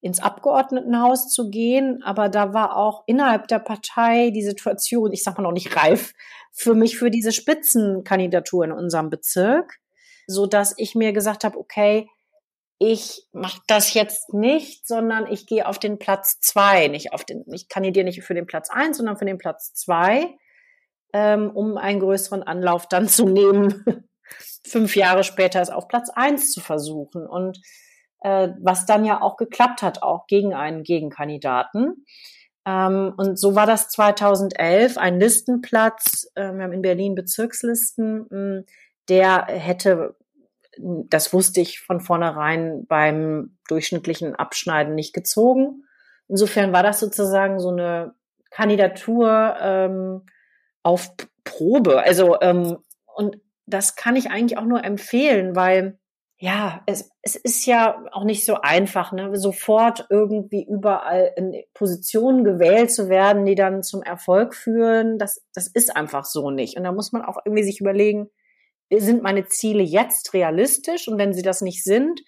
ins 0.00 0.20
Abgeordnetenhaus 0.20 1.28
zu 1.28 1.50
gehen, 1.50 2.02
aber 2.02 2.28
da 2.28 2.54
war 2.54 2.76
auch 2.76 3.04
innerhalb 3.06 3.48
der 3.48 3.58
Partei 3.58 4.30
die 4.30 4.42
Situation, 4.42 5.12
ich 5.12 5.22
sag 5.22 5.36
mal 5.36 5.42
noch 5.42 5.52
nicht 5.52 5.76
reif, 5.76 6.14
für 6.52 6.74
mich 6.74 6.96
für 6.98 7.10
diese 7.10 7.32
Spitzenkandidatur 7.32 8.64
in 8.64 8.72
unserem 8.72 9.10
Bezirk, 9.10 9.78
so 10.26 10.46
dass 10.46 10.74
ich 10.78 10.94
mir 10.94 11.12
gesagt 11.12 11.44
habe, 11.44 11.58
okay, 11.58 12.08
ich 12.78 13.26
mache 13.32 13.60
das 13.66 13.92
jetzt 13.92 14.32
nicht, 14.32 14.86
sondern 14.86 15.30
ich 15.30 15.46
gehe 15.46 15.68
auf 15.68 15.78
den 15.78 15.98
Platz 15.98 16.40
zwei, 16.40 16.88
nicht 16.88 17.12
auf 17.12 17.24
den, 17.24 17.44
ich 17.52 17.68
kandidiere 17.68 18.04
nicht 18.04 18.22
für 18.22 18.32
den 18.32 18.46
Platz 18.46 18.70
eins, 18.70 18.96
sondern 18.96 19.18
für 19.18 19.26
den 19.26 19.36
Platz 19.36 19.74
zwei, 19.74 20.34
ähm, 21.12 21.50
um 21.50 21.76
einen 21.76 22.00
größeren 22.00 22.42
Anlauf 22.42 22.88
dann 22.88 23.06
zu 23.06 23.28
nehmen, 23.28 23.84
fünf 24.66 24.96
Jahre 24.96 25.24
später 25.24 25.60
es 25.60 25.68
auf 25.68 25.88
Platz 25.88 26.08
eins 26.08 26.52
zu 26.52 26.60
versuchen. 26.60 27.26
Und 27.26 27.60
äh, 28.20 28.48
was 28.60 28.86
dann 28.86 29.04
ja 29.04 29.20
auch 29.20 29.36
geklappt 29.36 29.82
hat, 29.82 30.02
auch 30.02 30.26
gegen 30.26 30.54
einen 30.54 30.82
Gegenkandidaten. 30.82 32.04
Ähm, 32.66 33.14
und 33.16 33.38
so 33.38 33.54
war 33.54 33.66
das 33.66 33.88
2011 33.88 34.98
ein 34.98 35.18
Listenplatz, 35.18 36.30
äh, 36.34 36.52
wir 36.52 36.64
haben 36.64 36.72
in 36.72 36.82
Berlin 36.82 37.14
Bezirkslisten, 37.14 38.26
mh, 38.28 38.28
hm, 38.30 38.64
der 39.08 39.46
hätte, 39.46 40.16
das 40.78 41.32
wusste 41.32 41.60
ich 41.60 41.80
von 41.80 42.00
vornherein 42.00 42.86
beim 42.86 43.56
durchschnittlichen 43.68 44.36
Abschneiden 44.36 44.94
nicht 44.94 45.12
gezogen. 45.12 45.84
Insofern 46.28 46.72
war 46.72 46.84
das 46.84 47.00
sozusagen 47.00 47.58
so 47.58 47.70
eine 47.70 48.14
Kandidatur 48.50 49.56
ähm, 49.60 50.22
auf 50.84 51.12
Probe. 51.44 52.02
Also 52.02 52.40
ähm, 52.40 52.78
und 53.16 53.38
das 53.66 53.96
kann 53.96 54.16
ich 54.16 54.30
eigentlich 54.30 54.58
auch 54.58 54.64
nur 54.64 54.84
empfehlen, 54.84 55.56
weil 55.56 55.98
ja, 56.42 56.82
es, 56.86 57.10
es 57.20 57.36
ist 57.36 57.66
ja 57.66 58.02
auch 58.12 58.24
nicht 58.24 58.46
so 58.46 58.54
einfach, 58.54 59.12
ne? 59.12 59.36
sofort 59.36 60.06
irgendwie 60.08 60.66
überall 60.66 61.34
in 61.36 61.54
Positionen 61.74 62.44
gewählt 62.44 62.90
zu 62.90 63.10
werden, 63.10 63.44
die 63.44 63.54
dann 63.54 63.82
zum 63.82 64.02
Erfolg 64.02 64.54
führen. 64.54 65.18
Das, 65.18 65.46
das 65.52 65.66
ist 65.66 65.94
einfach 65.94 66.24
so 66.24 66.50
nicht. 66.50 66.78
Und 66.78 66.84
da 66.84 66.92
muss 66.92 67.12
man 67.12 67.22
auch 67.22 67.36
irgendwie 67.44 67.62
sich 67.62 67.80
überlegen, 67.80 68.30
sind 68.90 69.22
meine 69.22 69.48
Ziele 69.48 69.82
jetzt 69.82 70.32
realistisch? 70.32 71.08
Und 71.08 71.18
wenn 71.18 71.34
sie 71.34 71.42
das 71.42 71.60
nicht 71.60 71.84
sind, 71.84 72.22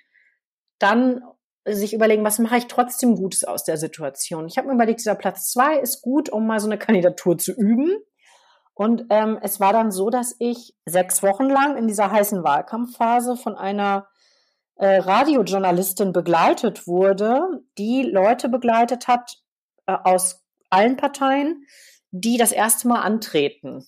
dann 0.79 1.23
sich 1.65 1.95
überlegen, 1.95 2.23
was 2.23 2.39
mache 2.39 2.59
ich 2.59 2.67
trotzdem 2.67 3.17
Gutes 3.17 3.45
aus 3.45 3.65
der 3.65 3.79
Situation. 3.79 4.47
Ich 4.47 4.59
habe 4.59 4.69
mir 4.69 4.75
überlegt, 4.75 5.01
dieser 5.01 5.15
Platz 5.15 5.51
zwei 5.51 5.79
ist 5.79 6.03
gut, 6.03 6.29
um 6.29 6.47
mal 6.47 6.61
so 6.61 6.69
eine 6.69 6.79
Kandidatur 6.79 7.39
zu 7.39 7.53
üben. 7.53 7.97
Und 8.75 9.07
ähm, 9.11 9.39
es 9.43 9.61
war 9.61 9.73
dann 9.73 9.91
so, 9.91 10.11
dass 10.11 10.35
ich 10.39 10.75
sechs 10.87 11.23
Wochen 11.23 11.49
lang 11.49 11.77
in 11.77 11.87
dieser 11.87 12.11
heißen 12.11 12.43
Wahlkampfphase 12.43 13.37
von 13.37 13.57
einer 13.57 14.09
äh, 14.77 14.97
Radiojournalistin 14.97 16.13
begleitet 16.13 16.87
wurde, 16.87 17.63
die 17.79 18.03
Leute 18.03 18.49
begleitet 18.49 19.09
hat 19.09 19.39
äh, 19.87 19.93
aus 19.93 20.43
allen 20.71 20.97
Parteien, 20.97 21.67
die 22.11 22.39
das 22.39 22.53
erste 22.53 22.89
Mal 22.89 23.03
antreten. 23.03 23.87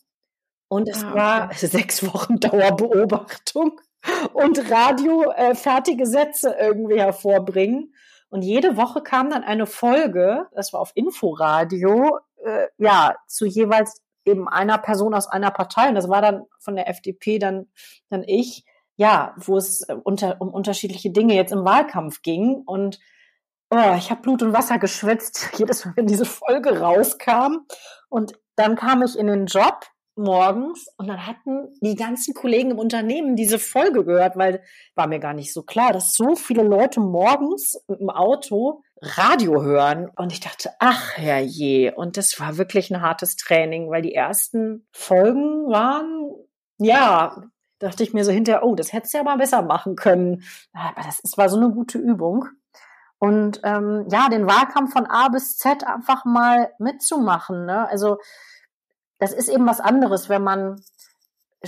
Und 0.68 0.88
es 0.88 1.02
ah, 1.02 1.08
okay. 1.08 1.18
war 1.18 1.50
sechs 1.54 2.06
Wochen 2.06 2.38
Dauerbeobachtung 2.38 3.80
und 4.34 4.70
Radio 4.70 5.30
äh, 5.32 5.54
fertige 5.54 6.06
Sätze 6.06 6.54
irgendwie 6.58 7.00
hervorbringen. 7.00 7.94
Und 8.28 8.42
jede 8.42 8.76
Woche 8.76 9.02
kam 9.02 9.30
dann 9.30 9.44
eine 9.44 9.66
Folge, 9.66 10.48
das 10.52 10.72
war 10.72 10.80
auf 10.80 10.92
Inforadio, 10.94 12.18
äh, 12.44 12.66
ja, 12.78 13.14
zu 13.26 13.46
jeweils 13.46 14.03
eben 14.24 14.48
einer 14.48 14.78
Person 14.78 15.14
aus 15.14 15.26
einer 15.26 15.50
Partei, 15.50 15.88
und 15.88 15.94
das 15.94 16.08
war 16.08 16.22
dann 16.22 16.44
von 16.58 16.76
der 16.76 16.88
FDP 16.88 17.38
dann, 17.38 17.66
dann 18.10 18.24
ich, 18.26 18.64
ja, 18.96 19.34
wo 19.36 19.56
es 19.56 19.82
äh, 19.88 19.96
unter, 20.02 20.40
um 20.40 20.48
unterschiedliche 20.48 21.10
Dinge 21.10 21.34
jetzt 21.34 21.52
im 21.52 21.64
Wahlkampf 21.64 22.22
ging. 22.22 22.62
Und 22.66 23.00
oh, 23.70 23.94
ich 23.96 24.10
habe 24.10 24.22
Blut 24.22 24.42
und 24.42 24.52
Wasser 24.52 24.78
geschwitzt, 24.78 25.50
jedes 25.58 25.84
Mal, 25.84 25.94
wenn 25.96 26.06
diese 26.06 26.24
Folge 26.24 26.80
rauskam. 26.80 27.66
Und 28.08 28.38
dann 28.56 28.76
kam 28.76 29.02
ich 29.02 29.18
in 29.18 29.26
den 29.26 29.46
Job 29.46 29.80
morgens 30.16 30.86
und 30.96 31.08
dann 31.08 31.26
hatten 31.26 31.68
die 31.80 31.96
ganzen 31.96 32.34
Kollegen 32.34 32.70
im 32.70 32.78
Unternehmen 32.78 33.34
diese 33.34 33.58
Folge 33.58 34.04
gehört, 34.04 34.36
weil 34.36 34.62
war 34.94 35.08
mir 35.08 35.18
gar 35.18 35.34
nicht 35.34 35.52
so 35.52 35.64
klar, 35.64 35.92
dass 35.92 36.12
so 36.12 36.36
viele 36.36 36.62
Leute 36.62 37.00
morgens 37.00 37.82
im 37.88 38.10
Auto 38.10 38.83
Radio 39.04 39.62
hören. 39.62 40.10
Und 40.16 40.32
ich 40.32 40.40
dachte, 40.40 40.70
ach 40.78 41.16
herrje. 41.16 41.94
Und 41.94 42.16
das 42.16 42.38
war 42.40 42.56
wirklich 42.56 42.90
ein 42.90 43.02
hartes 43.02 43.36
Training, 43.36 43.90
weil 43.90 44.02
die 44.02 44.14
ersten 44.14 44.86
Folgen 44.92 45.68
waren, 45.68 46.30
ja, 46.78 47.42
dachte 47.78 48.02
ich 48.02 48.14
mir 48.14 48.24
so 48.24 48.32
hinterher, 48.32 48.64
oh, 48.64 48.74
das 48.74 48.92
hättest 48.92 49.14
du 49.14 49.18
ja 49.18 49.24
mal 49.24 49.38
besser 49.38 49.62
machen 49.62 49.96
können. 49.96 50.42
Aber 50.72 51.02
das, 51.02 51.20
das 51.22 51.36
war 51.36 51.48
so 51.48 51.56
eine 51.56 51.70
gute 51.70 51.98
Übung. 51.98 52.46
Und 53.18 53.60
ähm, 53.64 54.06
ja, 54.10 54.28
den 54.28 54.46
Wahlkampf 54.46 54.92
von 54.92 55.06
A 55.06 55.28
bis 55.28 55.56
Z 55.56 55.86
einfach 55.86 56.24
mal 56.24 56.72
mitzumachen. 56.78 57.64
Ne? 57.64 57.88
Also 57.88 58.18
das 59.18 59.32
ist 59.32 59.48
eben 59.48 59.66
was 59.66 59.80
anderes, 59.80 60.28
wenn 60.28 60.42
man 60.42 60.80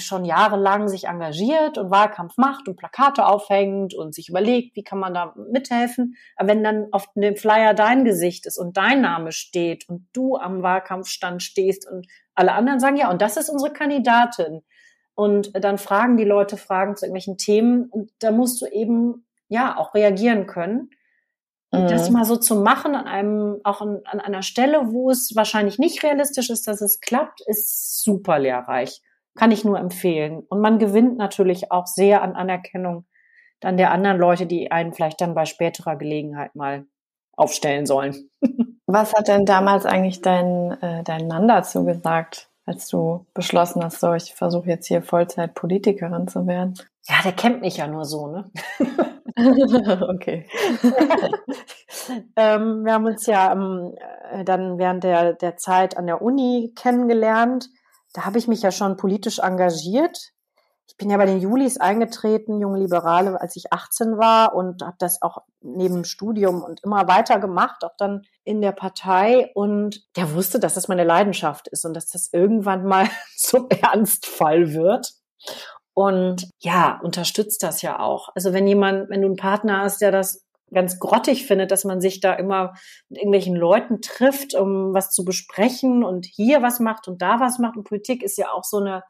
schon 0.05 0.25
jahrelang 0.25 0.89
sich 0.89 1.05
engagiert 1.05 1.79
und 1.79 1.91
Wahlkampf 1.91 2.37
macht 2.37 2.69
und 2.69 2.77
Plakate 2.77 3.27
aufhängt 3.27 3.95
und 3.95 4.15
sich 4.15 4.29
überlegt, 4.29 4.77
wie 4.77 4.85
kann 4.85 4.99
man 4.99 5.15
da 5.15 5.35
mithelfen. 5.51 6.17
Aber 6.37 6.49
wenn 6.49 6.65
dann 6.65 6.89
auf 6.93 7.07
dem 7.15 7.37
Flyer 7.37 7.75
dein 7.75 8.05
Gesicht 8.05 8.47
ist 8.47 8.59
und 8.59 8.77
dein 8.77 9.01
Name 9.01 9.33
steht 9.33 9.89
und 9.89 10.07
du 10.13 10.37
am 10.37 10.63
Wahlkampfstand 10.63 11.43
stehst 11.43 11.89
und 11.91 12.07
alle 12.35 12.53
anderen 12.53 12.81
sagen, 12.81 12.97
ja, 12.97 13.11
und 13.11 13.23
das 13.23 13.37
ist 13.37 13.49
unsere 13.49 13.73
Kandidatin. 13.73 14.63
Und 15.15 15.53
dann 15.55 15.79
fragen 15.79 16.17
die 16.17 16.25
Leute 16.25 16.57
Fragen 16.57 16.95
zu 16.95 17.07
irgendwelchen 17.07 17.39
Themen 17.39 17.89
und 17.89 18.11
da 18.19 18.31
musst 18.31 18.61
du 18.61 18.67
eben, 18.67 19.27
ja, 19.49 19.77
auch 19.79 19.95
reagieren 19.95 20.47
können. 20.47 20.91
Und 21.71 21.91
das 21.91 22.09
mhm. 22.09 22.15
mal 22.15 22.25
so 22.25 22.37
zu 22.37 22.57
machen 22.57 22.95
an 22.95 23.07
einem, 23.07 23.61
auch 23.65 23.81
an, 23.81 24.01
an 24.05 24.21
einer 24.21 24.43
Stelle, 24.43 24.93
wo 24.93 25.11
es 25.11 25.35
wahrscheinlich 25.35 25.79
nicht 25.79 26.03
realistisch 26.03 26.51
ist, 26.51 26.69
dass 26.69 26.81
es 26.81 27.01
klappt, 27.01 27.41
ist 27.47 28.03
super 28.03 28.39
lehrreich. 28.39 29.03
Kann 29.37 29.53
ich 29.53 29.65
nur 29.65 29.79
empfehlen. 29.79 30.43
Und 30.49 30.61
man 30.61 30.79
gewinnt 30.79 31.17
natürlich 31.17 31.71
auch 31.71 31.87
sehr 31.87 32.23
an 32.23 32.35
Anerkennung 32.35 33.07
dann 33.61 33.77
der 33.77 33.91
anderen 33.91 34.19
Leute, 34.19 34.47
die 34.47 34.71
einen 34.71 34.93
vielleicht 34.93 35.21
dann 35.21 35.35
bei 35.35 35.45
späterer 35.45 35.97
Gelegenheit 35.97 36.55
mal 36.55 36.87
aufstellen 37.37 37.87
sollen. 37.87 38.31
Was 38.87 39.15
hat 39.15 39.29
denn 39.29 39.47
damals 39.47 39.85
eigentlich 39.85 40.23
dein, 40.23 40.73
äh, 40.81 41.03
dein 41.03 41.27
Mann 41.27 41.49
dazu 41.49 41.85
gesagt, 41.85 42.49
als 42.67 42.89
du 42.89 43.27
beschlossen 43.35 43.83
hast, 43.83 44.01
so, 44.01 44.13
ich 44.15 44.35
versuche 44.35 44.69
jetzt 44.69 44.87
hier 44.87 45.03
Vollzeit-Politikerin 45.03 46.29
zu 46.29 46.47
werden? 46.47 46.75
Ja, 47.09 47.17
der 47.25 47.33
kennt 47.33 47.61
mich 47.61 47.79
ja 47.79 47.87
nur 47.87 48.05
so, 48.05 48.29
ne? 48.29 48.51
okay. 50.09 50.47
ähm, 52.37 52.85
wir 52.85 52.93
haben 52.93 53.07
uns 53.07 53.27
ja 53.27 53.53
ähm, 53.53 53.95
dann 54.45 54.79
während 54.79 55.05
der, 55.05 55.35
der 55.35 55.57
Zeit 55.57 55.97
an 55.97 56.07
der 56.07 56.23
Uni 56.23 56.73
kennengelernt. 56.77 57.69
Da 58.17 58.25
habe 58.25 58.39
ich 58.39 58.49
mich 58.49 58.63
ja 58.63 58.73
schon 58.73 58.97
politisch 58.97 59.41
engagiert. 59.41 60.33
Ich 60.89 60.97
bin 60.97 61.11
ja 61.11 61.19
bei 61.19 61.27
den 61.27 61.39
Julis 61.39 61.77
eingetreten, 61.77 62.61
junge 62.61 62.79
Liberale, 62.79 63.39
als 63.39 63.57
ich 63.57 63.75
18 63.75 64.17
war 64.17 64.55
und 64.55 64.83
habe 64.83 64.97
das 64.99 65.21
auch 65.21 65.43
neben 65.61 66.05
Studium 66.05 66.63
und 66.63 66.83
immer 66.83 67.07
weiter 67.09 67.39
gemacht, 67.39 67.85
auch 67.85 67.95
dann 67.99 68.23
in 68.43 68.63
der 68.63 68.73
Partei. 68.73 69.51
Und 69.55 70.07
der 70.17 70.33
wusste, 70.33 70.59
dass 70.59 70.73
das 70.73 70.89
meine 70.89 71.05
Leidenschaft 71.05 71.69
ist 71.69 71.85
und 71.85 71.93
dass 71.93 72.07
das 72.07 72.33
irgendwann 72.33 72.87
mal 72.87 73.07
zum 73.37 73.69
Ernstfall 73.69 74.73
wird 74.73 75.13
und 75.99 76.51
ja, 76.61 77.01
unterstützt 77.03 77.63
das 77.63 77.83
ja 77.83 78.01
auch. 78.01 78.29
Also 78.35 78.53
wenn 78.53 78.67
jemand, 78.67 79.11
wenn 79.11 79.23
du 79.23 79.29
einen 79.29 79.37
Partner 79.37 79.81
hast, 79.81 80.03
der 80.03 80.11
das 80.11 80.46
ganz 80.73 80.99
grottig 80.99 81.47
findet, 81.47 81.71
dass 81.71 81.85
man 81.85 82.01
sich 82.01 82.21
da 82.21 82.35
immer 82.35 82.75
mit 83.09 83.19
irgendwelchen 83.19 83.55
Leuten 83.55 84.01
trifft, 84.01 84.55
um 84.55 84.93
was 84.95 85.11
zu 85.11 85.25
besprechen 85.25 86.03
und 86.03 86.27
hier 86.27 86.63
was 86.63 86.81
macht 86.81 87.09
und 87.09 87.23
da 87.23 87.41
was 87.41 87.59
macht. 87.59 87.77
Und 87.77 87.85
Politik 87.85 88.23
ist 88.23 88.37
ja 88.37 88.51
auch 88.51 88.65
so 88.65 88.79
eine 88.79 89.03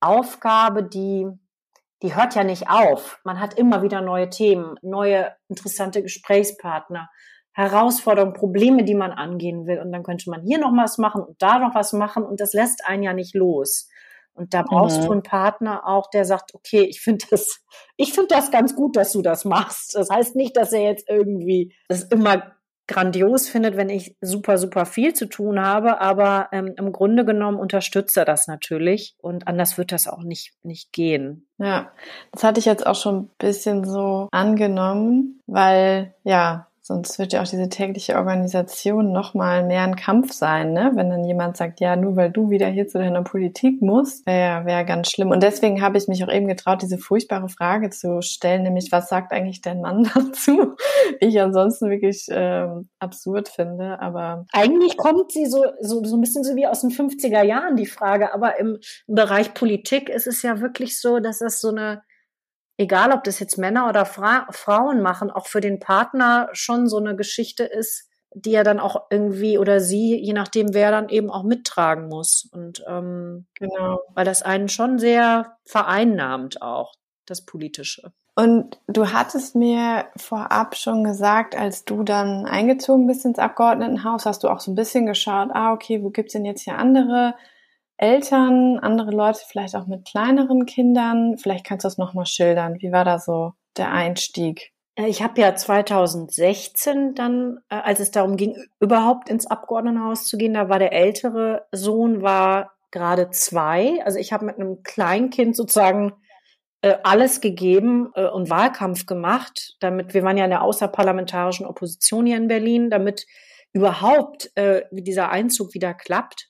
Aufgabe, 0.00 0.82
die, 0.82 1.26
die 2.02 2.14
hört 2.14 2.34
ja 2.34 2.44
nicht 2.44 2.68
auf. 2.68 3.20
Man 3.24 3.40
hat 3.40 3.54
immer 3.54 3.82
wieder 3.82 4.02
neue 4.02 4.28
Themen, 4.28 4.76
neue 4.82 5.32
interessante 5.48 6.02
Gesprächspartner, 6.02 7.08
Herausforderungen, 7.54 8.34
Probleme, 8.34 8.84
die 8.84 8.94
man 8.94 9.12
angehen 9.12 9.66
will. 9.66 9.80
Und 9.80 9.92
dann 9.92 10.02
könnte 10.02 10.28
man 10.28 10.42
hier 10.42 10.58
noch 10.58 10.72
was 10.76 10.98
machen 10.98 11.22
und 11.22 11.40
da 11.40 11.58
noch 11.58 11.74
was 11.74 11.92
machen 11.92 12.24
und 12.24 12.40
das 12.40 12.52
lässt 12.52 12.84
einen 12.84 13.02
ja 13.02 13.14
nicht 13.14 13.34
los. 13.34 13.88
Und 14.34 14.52
da 14.52 14.62
brauchst 14.62 15.00
mhm. 15.00 15.06
du 15.06 15.12
einen 15.12 15.22
Partner 15.22 15.86
auch, 15.86 16.10
der 16.10 16.24
sagt, 16.24 16.54
okay, 16.54 16.82
ich 16.82 17.00
finde 17.00 17.24
das, 17.30 17.60
ich 17.96 18.12
finde 18.12 18.34
das 18.34 18.50
ganz 18.50 18.74
gut, 18.74 18.96
dass 18.96 19.12
du 19.12 19.22
das 19.22 19.44
machst. 19.44 19.94
Das 19.94 20.10
heißt 20.10 20.36
nicht, 20.36 20.56
dass 20.56 20.72
er 20.72 20.82
jetzt 20.82 21.08
irgendwie 21.08 21.74
das 21.88 22.02
immer 22.04 22.54
grandios 22.86 23.48
findet, 23.48 23.76
wenn 23.76 23.88
ich 23.88 24.16
super, 24.20 24.58
super 24.58 24.84
viel 24.84 25.14
zu 25.14 25.26
tun 25.26 25.58
habe, 25.58 26.00
aber 26.00 26.48
ähm, 26.52 26.74
im 26.76 26.92
Grunde 26.92 27.24
genommen 27.24 27.58
unterstützt 27.58 28.16
er 28.16 28.26
das 28.26 28.46
natürlich 28.46 29.16
und 29.18 29.48
anders 29.48 29.78
wird 29.78 29.90
das 29.90 30.06
auch 30.06 30.22
nicht, 30.22 30.52
nicht 30.62 30.92
gehen. 30.92 31.46
Ja, 31.58 31.92
das 32.32 32.44
hatte 32.44 32.60
ich 32.60 32.66
jetzt 32.66 32.86
auch 32.86 32.96
schon 32.96 33.16
ein 33.16 33.30
bisschen 33.38 33.84
so 33.84 34.28
angenommen, 34.32 35.40
weil 35.46 36.14
ja, 36.24 36.68
Sonst 36.86 37.18
wird 37.18 37.32
ja 37.32 37.40
auch 37.40 37.48
diese 37.48 37.70
tägliche 37.70 38.16
Organisation 38.16 39.10
nochmal 39.10 39.64
mehr 39.64 39.84
ein 39.84 39.96
Kampf 39.96 40.34
sein, 40.34 40.74
ne? 40.74 40.92
Wenn 40.94 41.08
dann 41.08 41.24
jemand 41.24 41.56
sagt, 41.56 41.80
ja, 41.80 41.96
nur 41.96 42.14
weil 42.14 42.30
du 42.30 42.50
wieder 42.50 42.66
hier 42.66 42.86
zu 42.86 42.98
deiner 42.98 43.22
Politik 43.22 43.80
musst, 43.80 44.26
wäre 44.26 44.66
wär 44.66 44.84
ganz 44.84 45.10
schlimm. 45.10 45.30
Und 45.30 45.42
deswegen 45.42 45.80
habe 45.80 45.96
ich 45.96 46.08
mich 46.08 46.22
auch 46.22 46.30
eben 46.30 46.46
getraut, 46.46 46.82
diese 46.82 46.98
furchtbare 46.98 47.48
Frage 47.48 47.88
zu 47.88 48.20
stellen, 48.20 48.64
nämlich 48.64 48.92
was 48.92 49.08
sagt 49.08 49.32
eigentlich 49.32 49.62
dein 49.62 49.80
Mann 49.80 50.10
dazu? 50.14 50.76
Ich 51.20 51.40
ansonsten 51.40 51.88
wirklich 51.88 52.26
ähm, 52.30 52.90
absurd 52.98 53.48
finde, 53.48 53.98
aber. 54.00 54.44
Eigentlich 54.52 54.98
kommt 54.98 55.32
sie 55.32 55.46
so, 55.46 55.64
so, 55.80 56.04
so 56.04 56.18
ein 56.18 56.20
bisschen 56.20 56.44
so 56.44 56.54
wie 56.54 56.66
aus 56.66 56.82
den 56.82 56.90
50er 56.90 57.44
Jahren, 57.44 57.76
die 57.76 57.86
Frage, 57.86 58.34
aber 58.34 58.60
im 58.60 58.76
Bereich 59.06 59.54
Politik 59.54 60.10
ist 60.10 60.26
es 60.26 60.42
ja 60.42 60.60
wirklich 60.60 61.00
so, 61.00 61.18
dass 61.18 61.38
das 61.38 61.62
so 61.62 61.70
eine 61.70 62.02
egal 62.76 63.12
ob 63.12 63.24
das 63.24 63.38
jetzt 63.38 63.58
Männer 63.58 63.88
oder 63.88 64.04
Fra 64.04 64.46
Frauen 64.50 65.00
machen, 65.00 65.30
auch 65.30 65.46
für 65.46 65.60
den 65.60 65.78
Partner 65.78 66.48
schon 66.52 66.88
so 66.88 66.98
eine 66.98 67.16
Geschichte 67.16 67.64
ist, 67.64 68.08
die 68.34 68.52
er 68.52 68.64
dann 68.64 68.80
auch 68.80 69.06
irgendwie 69.10 69.58
oder 69.58 69.80
sie, 69.80 70.16
je 70.20 70.32
nachdem 70.32 70.74
wer 70.74 70.90
dann 70.90 71.08
eben 71.08 71.30
auch 71.30 71.44
mittragen 71.44 72.08
muss. 72.08 72.48
Und 72.52 72.84
ähm, 72.88 73.46
genau, 73.54 74.00
weil 74.14 74.24
das 74.24 74.42
einen 74.42 74.68
schon 74.68 74.98
sehr 74.98 75.56
vereinnahmt 75.64 76.60
auch, 76.60 76.94
das 77.26 77.44
Politische. 77.44 78.12
Und 78.36 78.80
du 78.88 79.12
hattest 79.12 79.54
mir 79.54 80.06
vorab 80.16 80.74
schon 80.74 81.04
gesagt, 81.04 81.56
als 81.56 81.84
du 81.84 82.02
dann 82.02 82.46
eingezogen 82.46 83.06
bist 83.06 83.24
ins 83.24 83.38
Abgeordnetenhaus, 83.38 84.26
hast 84.26 84.42
du 84.42 84.48
auch 84.48 84.58
so 84.58 84.72
ein 84.72 84.74
bisschen 84.74 85.06
geschaut, 85.06 85.50
ah, 85.52 85.72
okay, 85.72 86.02
wo 86.02 86.10
gibt's 86.10 86.32
denn 86.32 86.44
jetzt 86.44 86.62
hier 86.62 86.76
andere 86.76 87.36
Eltern, 88.04 88.78
andere 88.80 89.10
Leute 89.10 89.40
vielleicht 89.48 89.74
auch 89.74 89.86
mit 89.86 90.04
kleineren 90.04 90.66
Kindern. 90.66 91.38
Vielleicht 91.38 91.64
kannst 91.64 91.84
du 91.84 91.86
das 91.86 91.96
nochmal 91.96 92.26
schildern. 92.26 92.76
Wie 92.80 92.92
war 92.92 93.06
da 93.06 93.18
so 93.18 93.54
der 93.78 93.90
Einstieg? 93.92 94.74
Äh, 94.96 95.06
ich 95.08 95.22
habe 95.22 95.40
ja 95.40 95.54
2016 95.54 97.14
dann, 97.14 97.60
äh, 97.70 97.76
als 97.76 98.00
es 98.00 98.10
darum 98.10 98.36
ging, 98.36 98.56
überhaupt 98.78 99.30
ins 99.30 99.46
Abgeordnetenhaus 99.46 100.26
zu 100.26 100.36
gehen, 100.36 100.52
da 100.52 100.68
war 100.68 100.78
der 100.78 100.92
ältere 100.92 101.66
Sohn 101.72 102.20
war 102.20 102.72
gerade 102.90 103.30
zwei. 103.30 104.02
Also 104.04 104.18
ich 104.18 104.34
habe 104.34 104.44
mit 104.44 104.56
einem 104.56 104.82
Kleinkind 104.82 105.56
sozusagen 105.56 106.12
äh, 106.82 106.96
alles 107.02 107.40
gegeben 107.40 108.08
und 108.08 108.50
Wahlkampf 108.50 109.06
gemacht, 109.06 109.76
damit 109.80 110.12
wir 110.12 110.22
waren 110.22 110.36
ja 110.36 110.44
in 110.44 110.50
der 110.50 110.62
außerparlamentarischen 110.62 111.64
Opposition 111.64 112.26
hier 112.26 112.36
in 112.36 112.46
Berlin, 112.46 112.90
damit 112.90 113.26
überhaupt 113.72 114.52
dieser 114.92 115.30
Einzug 115.30 115.74
wieder 115.74 115.94
klappt. 115.94 116.48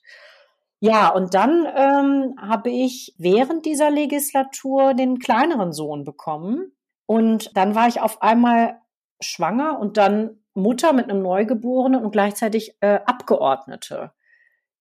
Ja, 0.85 1.09
und 1.09 1.33
dann 1.33 1.65
ähm, 1.75 2.35
habe 2.39 2.69
ich 2.69 3.15
während 3.17 3.65
dieser 3.65 3.89
Legislatur 3.89 4.93
den 4.93 5.17
kleineren 5.17 5.73
Sohn 5.73 6.03
bekommen. 6.03 6.73
Und 7.07 7.57
dann 7.57 7.73
war 7.73 7.87
ich 7.87 8.01
auf 8.01 8.21
einmal 8.21 8.79
schwanger 9.19 9.79
und 9.79 9.97
dann 9.97 10.43
Mutter 10.53 10.93
mit 10.93 11.09
einem 11.09 11.23
Neugeborenen 11.23 12.03
und 12.03 12.11
gleichzeitig 12.11 12.77
äh, 12.81 12.99
Abgeordnete. 13.03 14.11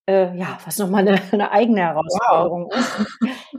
Äh, 0.07 0.37
ja, 0.37 0.59
was 0.67 0.79
nochmal 0.79 1.09
eine, 1.09 1.19
eine 1.33 1.51
eigene 1.53 1.81
Herausforderung 1.81 2.67
wow. 2.71 2.79
ist. 2.79 3.07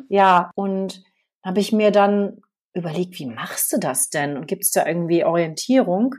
Ja, 0.10 0.52
und 0.54 1.04
habe 1.44 1.60
ich 1.60 1.72
mir 1.72 1.90
dann 1.90 2.42
überlegt, 2.74 3.18
wie 3.18 3.26
machst 3.26 3.74
du 3.74 3.80
das 3.80 4.12
denn? 4.12 4.38
Und 4.38 4.46
gibt 4.46 4.66
es 4.66 4.72
da 4.72 4.86
irgendwie 4.86 5.26
Orientierung? 5.26 6.14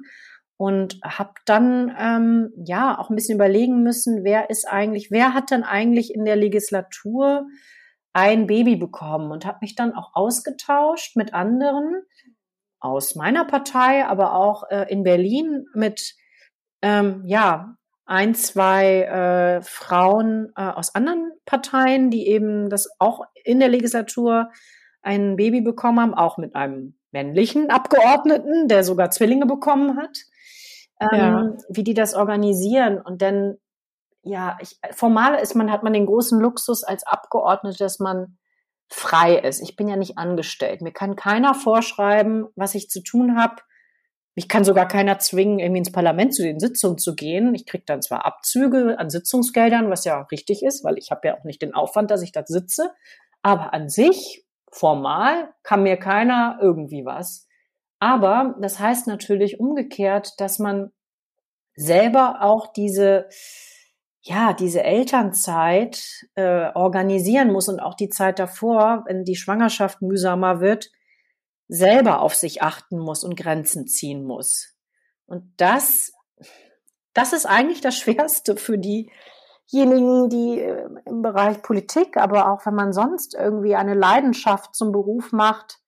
Und 0.58 0.98
habe 1.04 1.34
dann 1.44 1.94
ähm, 1.98 2.52
ja 2.64 2.98
auch 2.98 3.10
ein 3.10 3.16
bisschen 3.16 3.34
überlegen 3.34 3.82
müssen, 3.82 4.24
wer 4.24 4.48
ist 4.48 4.66
eigentlich, 4.66 5.10
wer 5.10 5.34
hat 5.34 5.50
denn 5.50 5.64
eigentlich 5.64 6.14
in 6.14 6.24
der 6.24 6.36
Legislatur 6.36 7.46
ein 8.12 8.46
Baby 8.46 8.76
bekommen? 8.76 9.30
Und 9.30 9.44
habe 9.44 9.58
mich 9.60 9.74
dann 9.74 9.94
auch 9.94 10.14
ausgetauscht 10.14 11.16
mit 11.16 11.34
anderen 11.34 12.02
aus 12.80 13.14
meiner 13.16 13.44
Partei, 13.44 14.06
aber 14.06 14.34
auch 14.34 14.70
äh, 14.70 14.86
in 14.88 15.02
Berlin 15.02 15.66
mit 15.74 16.14
ähm, 16.80 17.22
ja 17.26 17.76
ein, 18.06 18.34
zwei 18.34 19.02
äh, 19.02 19.62
Frauen 19.62 20.52
äh, 20.56 20.62
aus 20.62 20.94
anderen 20.94 21.32
Parteien, 21.44 22.10
die 22.10 22.28
eben 22.28 22.70
das 22.70 22.88
auch 22.98 23.24
in 23.44 23.58
der 23.58 23.68
Legislatur 23.68 24.50
ein 25.02 25.36
Baby 25.36 25.60
bekommen 25.60 26.00
haben, 26.00 26.14
auch 26.14 26.38
mit 26.38 26.54
einem 26.54 26.96
männlichen 27.10 27.70
Abgeordneten, 27.70 28.68
der 28.68 28.84
sogar 28.84 29.10
Zwillinge 29.10 29.46
bekommen 29.46 29.98
hat 29.98 30.16
ähm, 31.00 31.08
ja. 31.12 31.52
wie 31.68 31.84
die 31.84 31.94
das 31.94 32.14
organisieren. 32.14 33.00
Und 33.00 33.22
dann, 33.22 33.56
ja, 34.22 34.56
ich, 34.60 34.78
formal 34.92 35.36
ist 35.36 35.54
man, 35.54 35.70
hat 35.70 35.82
man 35.82 35.92
den 35.92 36.06
großen 36.06 36.40
Luxus 36.40 36.84
als 36.84 37.06
Abgeordnete, 37.06 37.78
dass 37.78 37.98
man 37.98 38.38
frei 38.88 39.36
ist. 39.36 39.60
Ich 39.60 39.76
bin 39.76 39.88
ja 39.88 39.96
nicht 39.96 40.18
angestellt. 40.18 40.80
Mir 40.80 40.92
kann 40.92 41.16
keiner 41.16 41.54
vorschreiben, 41.54 42.46
was 42.54 42.74
ich 42.74 42.88
zu 42.88 43.02
tun 43.02 43.38
habe. 43.38 43.56
Mich 44.34 44.48
kann 44.48 44.64
sogar 44.64 44.86
keiner 44.86 45.18
zwingen, 45.18 45.58
irgendwie 45.58 45.78
ins 45.78 45.92
Parlament 45.92 46.34
zu 46.34 46.42
den 46.42 46.60
Sitzungen 46.60 46.98
zu 46.98 47.14
gehen. 47.14 47.54
Ich 47.54 47.64
kriege 47.64 47.84
dann 47.86 48.02
zwar 48.02 48.26
Abzüge 48.26 48.98
an 48.98 49.08
Sitzungsgeldern, 49.08 49.90
was 49.90 50.04
ja 50.04 50.20
richtig 50.30 50.62
ist, 50.62 50.84
weil 50.84 50.98
ich 50.98 51.10
habe 51.10 51.28
ja 51.28 51.38
auch 51.38 51.44
nicht 51.44 51.62
den 51.62 51.74
Aufwand, 51.74 52.10
dass 52.10 52.22
ich 52.22 52.32
da 52.32 52.42
sitze. 52.44 52.92
Aber 53.42 53.72
an 53.72 53.88
sich, 53.88 54.44
formal, 54.70 55.54
kann 55.62 55.82
mir 55.82 55.96
keiner 55.96 56.58
irgendwie 56.60 57.04
was. 57.06 57.45
Aber 57.98 58.54
das 58.60 58.78
heißt 58.78 59.06
natürlich 59.06 59.58
umgekehrt, 59.58 60.34
dass 60.38 60.58
man 60.58 60.92
selber 61.74 62.42
auch 62.42 62.72
diese, 62.72 63.28
ja, 64.22 64.52
diese 64.52 64.82
Elternzeit 64.82 66.26
äh, 66.34 66.72
organisieren 66.74 67.52
muss 67.52 67.68
und 67.68 67.80
auch 67.80 67.94
die 67.94 68.08
Zeit 68.08 68.38
davor, 68.38 69.04
wenn 69.06 69.24
die 69.24 69.36
Schwangerschaft 69.36 70.02
mühsamer 70.02 70.60
wird, 70.60 70.90
selber 71.68 72.20
auf 72.20 72.34
sich 72.34 72.62
achten 72.62 72.98
muss 72.98 73.24
und 73.24 73.36
Grenzen 73.36 73.86
ziehen 73.86 74.24
muss. 74.24 74.74
Und 75.26 75.52
das, 75.56 76.12
das 77.12 77.32
ist 77.32 77.46
eigentlich 77.46 77.80
das 77.80 77.96
Schwerste 77.98 78.56
für 78.56 78.78
diejenigen, 78.78 80.28
die 80.28 80.60
äh, 80.60 80.88
im 81.06 81.22
Bereich 81.22 81.62
Politik, 81.62 82.16
aber 82.16 82.52
auch 82.52 82.66
wenn 82.66 82.74
man 82.74 82.92
sonst 82.92 83.34
irgendwie 83.34 83.74
eine 83.74 83.94
Leidenschaft 83.94 84.74
zum 84.74 84.92
Beruf 84.92 85.32
macht, 85.32 85.80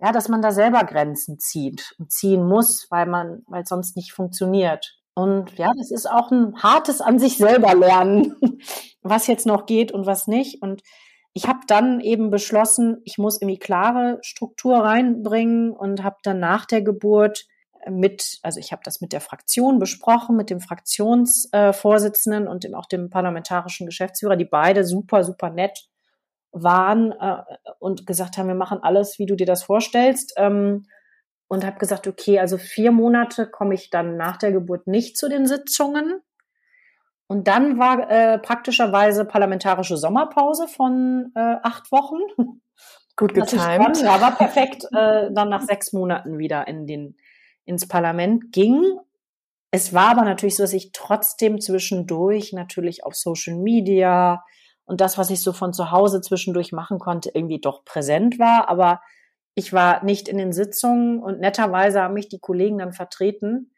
ja, 0.00 0.12
dass 0.12 0.28
man 0.28 0.40
da 0.42 0.50
selber 0.50 0.84
Grenzen 0.84 1.38
zieht 1.38 1.94
und 1.98 2.10
ziehen 2.10 2.46
muss, 2.46 2.86
weil 2.90 3.06
man, 3.06 3.42
weil 3.46 3.62
es 3.62 3.68
sonst 3.68 3.96
nicht 3.96 4.12
funktioniert. 4.12 4.96
Und 5.14 5.58
ja, 5.58 5.72
das 5.76 5.90
ist 5.90 6.10
auch 6.10 6.30
ein 6.30 6.62
hartes 6.62 7.00
an 7.00 7.18
sich 7.18 7.36
selber 7.36 7.74
lernen, 7.74 8.36
was 9.02 9.26
jetzt 9.26 9.46
noch 9.46 9.66
geht 9.66 9.92
und 9.92 10.06
was 10.06 10.26
nicht. 10.26 10.62
Und 10.62 10.82
ich 11.34 11.46
habe 11.46 11.60
dann 11.66 12.00
eben 12.00 12.30
beschlossen, 12.30 13.02
ich 13.04 13.18
muss 13.18 13.40
irgendwie 13.40 13.58
klare 13.58 14.18
Struktur 14.22 14.78
reinbringen 14.78 15.70
und 15.72 16.02
habe 16.02 16.16
dann 16.22 16.40
nach 16.40 16.64
der 16.64 16.80
Geburt 16.80 17.46
mit, 17.88 18.38
also 18.42 18.58
ich 18.58 18.72
habe 18.72 18.82
das 18.84 19.00
mit 19.00 19.12
der 19.12 19.20
Fraktion 19.20 19.78
besprochen, 19.78 20.36
mit 20.36 20.50
dem 20.50 20.60
Fraktionsvorsitzenden 20.60 22.46
äh, 22.46 22.50
und 22.50 22.64
dem, 22.64 22.74
auch 22.74 22.86
dem 22.86 23.10
parlamentarischen 23.10 23.86
Geschäftsführer, 23.86 24.36
die 24.36 24.44
beide 24.44 24.84
super, 24.84 25.24
super 25.24 25.50
nett 25.50 25.88
waren 26.52 27.12
äh, 27.12 27.42
und 27.78 28.06
gesagt 28.06 28.38
haben, 28.38 28.48
wir 28.48 28.54
machen 28.54 28.78
alles, 28.82 29.18
wie 29.18 29.26
du 29.26 29.36
dir 29.36 29.46
das 29.46 29.62
vorstellst. 29.62 30.34
Ähm, 30.36 30.84
und 31.48 31.66
habe 31.66 31.78
gesagt, 31.78 32.06
okay, 32.06 32.38
also 32.38 32.58
vier 32.58 32.92
Monate 32.92 33.48
komme 33.48 33.74
ich 33.74 33.90
dann 33.90 34.16
nach 34.16 34.36
der 34.36 34.52
Geburt 34.52 34.86
nicht 34.86 35.16
zu 35.16 35.28
den 35.28 35.46
Sitzungen. 35.46 36.20
Und 37.26 37.48
dann 37.48 37.78
war 37.78 38.08
äh, 38.08 38.38
praktischerweise 38.38 39.24
parlamentarische 39.24 39.96
Sommerpause 39.96 40.68
von 40.68 41.32
äh, 41.34 41.56
acht 41.62 41.90
Wochen. 41.90 42.18
Gut 43.16 43.34
getimt. 43.34 43.62
Ja, 43.62 44.20
war 44.20 44.36
perfekt. 44.36 44.84
Äh, 44.92 45.30
dann 45.32 45.48
nach 45.48 45.62
sechs 45.62 45.92
Monaten 45.92 46.38
wieder 46.38 46.68
in 46.68 46.86
den, 46.86 47.16
ins 47.64 47.88
Parlament 47.88 48.52
ging. 48.52 48.84
Es 49.72 49.92
war 49.92 50.10
aber 50.10 50.22
natürlich 50.22 50.56
so, 50.56 50.62
dass 50.62 50.72
ich 50.72 50.92
trotzdem 50.92 51.60
zwischendurch 51.60 52.52
natürlich 52.52 53.04
auf 53.04 53.14
Social 53.14 53.56
Media 53.56 54.44
und 54.90 55.00
das, 55.00 55.18
was 55.18 55.30
ich 55.30 55.40
so 55.40 55.52
von 55.52 55.72
zu 55.72 55.92
Hause 55.92 56.20
zwischendurch 56.20 56.72
machen 56.72 56.98
konnte, 56.98 57.30
irgendwie 57.32 57.60
doch 57.60 57.84
präsent 57.84 58.40
war. 58.40 58.68
Aber 58.68 59.00
ich 59.54 59.72
war 59.72 60.02
nicht 60.02 60.26
in 60.26 60.36
den 60.36 60.52
Sitzungen 60.52 61.22
und 61.22 61.38
netterweise 61.38 62.02
haben 62.02 62.14
mich 62.14 62.28
die 62.28 62.40
Kollegen 62.40 62.78
dann 62.78 62.92
vertreten, 62.92 63.70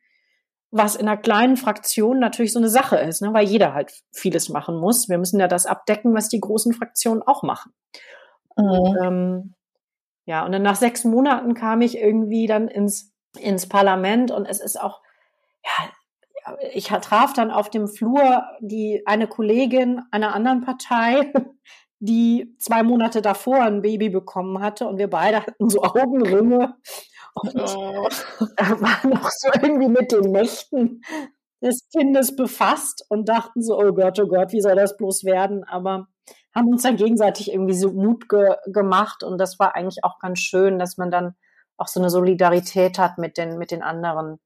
was 0.70 0.96
in 0.96 1.06
einer 1.06 1.18
kleinen 1.18 1.58
Fraktion 1.58 2.18
natürlich 2.18 2.54
so 2.54 2.58
eine 2.58 2.70
Sache 2.70 2.96
ist, 2.96 3.20
ne, 3.20 3.34
weil 3.34 3.46
jeder 3.46 3.74
halt 3.74 3.92
vieles 4.10 4.48
machen 4.48 4.74
muss. 4.74 5.10
Wir 5.10 5.18
müssen 5.18 5.38
ja 5.38 5.48
das 5.48 5.66
abdecken, 5.66 6.14
was 6.14 6.30
die 6.30 6.40
großen 6.40 6.72
Fraktionen 6.72 7.22
auch 7.22 7.42
machen. 7.42 7.74
Mhm. 8.56 8.64
Und, 8.64 8.98
ähm, 9.04 9.54
ja, 10.24 10.46
und 10.46 10.52
dann 10.52 10.62
nach 10.62 10.76
sechs 10.76 11.04
Monaten 11.04 11.52
kam 11.52 11.82
ich 11.82 11.98
irgendwie 11.98 12.46
dann 12.46 12.68
ins, 12.68 13.12
ins 13.38 13.68
Parlament 13.68 14.30
und 14.30 14.46
es 14.46 14.60
ist 14.60 14.80
auch, 14.80 15.02
ja, 15.62 15.90
ich 16.72 16.86
traf 16.86 17.32
dann 17.32 17.50
auf 17.50 17.70
dem 17.70 17.88
Flur 17.88 18.44
die 18.60 19.02
eine 19.06 19.26
Kollegin 19.26 20.02
einer 20.10 20.34
anderen 20.34 20.60
Partei, 20.62 21.32
die 22.00 22.54
zwei 22.58 22.82
Monate 22.82 23.22
davor 23.22 23.62
ein 23.62 23.82
Baby 23.82 24.08
bekommen 24.08 24.60
hatte 24.60 24.86
und 24.86 24.98
wir 24.98 25.08
beide 25.08 25.46
hatten 25.46 25.70
so 25.70 25.82
Augenringe 25.82 26.74
und 27.34 27.54
oh. 27.54 28.08
waren 28.58 29.10
noch 29.10 29.30
so 29.30 29.48
irgendwie 29.60 29.88
mit 29.88 30.12
den 30.12 30.32
Nächten 30.32 31.02
des 31.62 31.88
Kindes 31.90 32.34
befasst 32.34 33.06
und 33.08 33.28
dachten 33.28 33.62
so, 33.62 33.78
oh 33.78 33.92
Gott, 33.92 34.18
oh 34.18 34.26
Gott, 34.26 34.52
wie 34.52 34.60
soll 34.60 34.74
das 34.74 34.96
bloß 34.96 35.24
werden? 35.24 35.62
Aber 35.64 36.08
haben 36.54 36.68
uns 36.68 36.82
dann 36.82 36.96
gegenseitig 36.96 37.52
irgendwie 37.52 37.74
so 37.74 37.92
Mut 37.92 38.28
ge 38.28 38.56
gemacht 38.66 39.22
und 39.22 39.38
das 39.38 39.58
war 39.58 39.74
eigentlich 39.74 40.04
auch 40.04 40.18
ganz 40.18 40.40
schön, 40.40 40.78
dass 40.78 40.96
man 40.98 41.10
dann 41.10 41.34
auch 41.76 41.88
so 41.88 42.00
eine 42.00 42.10
Solidarität 42.10 42.98
hat 42.98 43.18
mit 43.18 43.38
den, 43.38 43.58
mit 43.58 43.70
den 43.70 43.82
anderen 43.82 44.38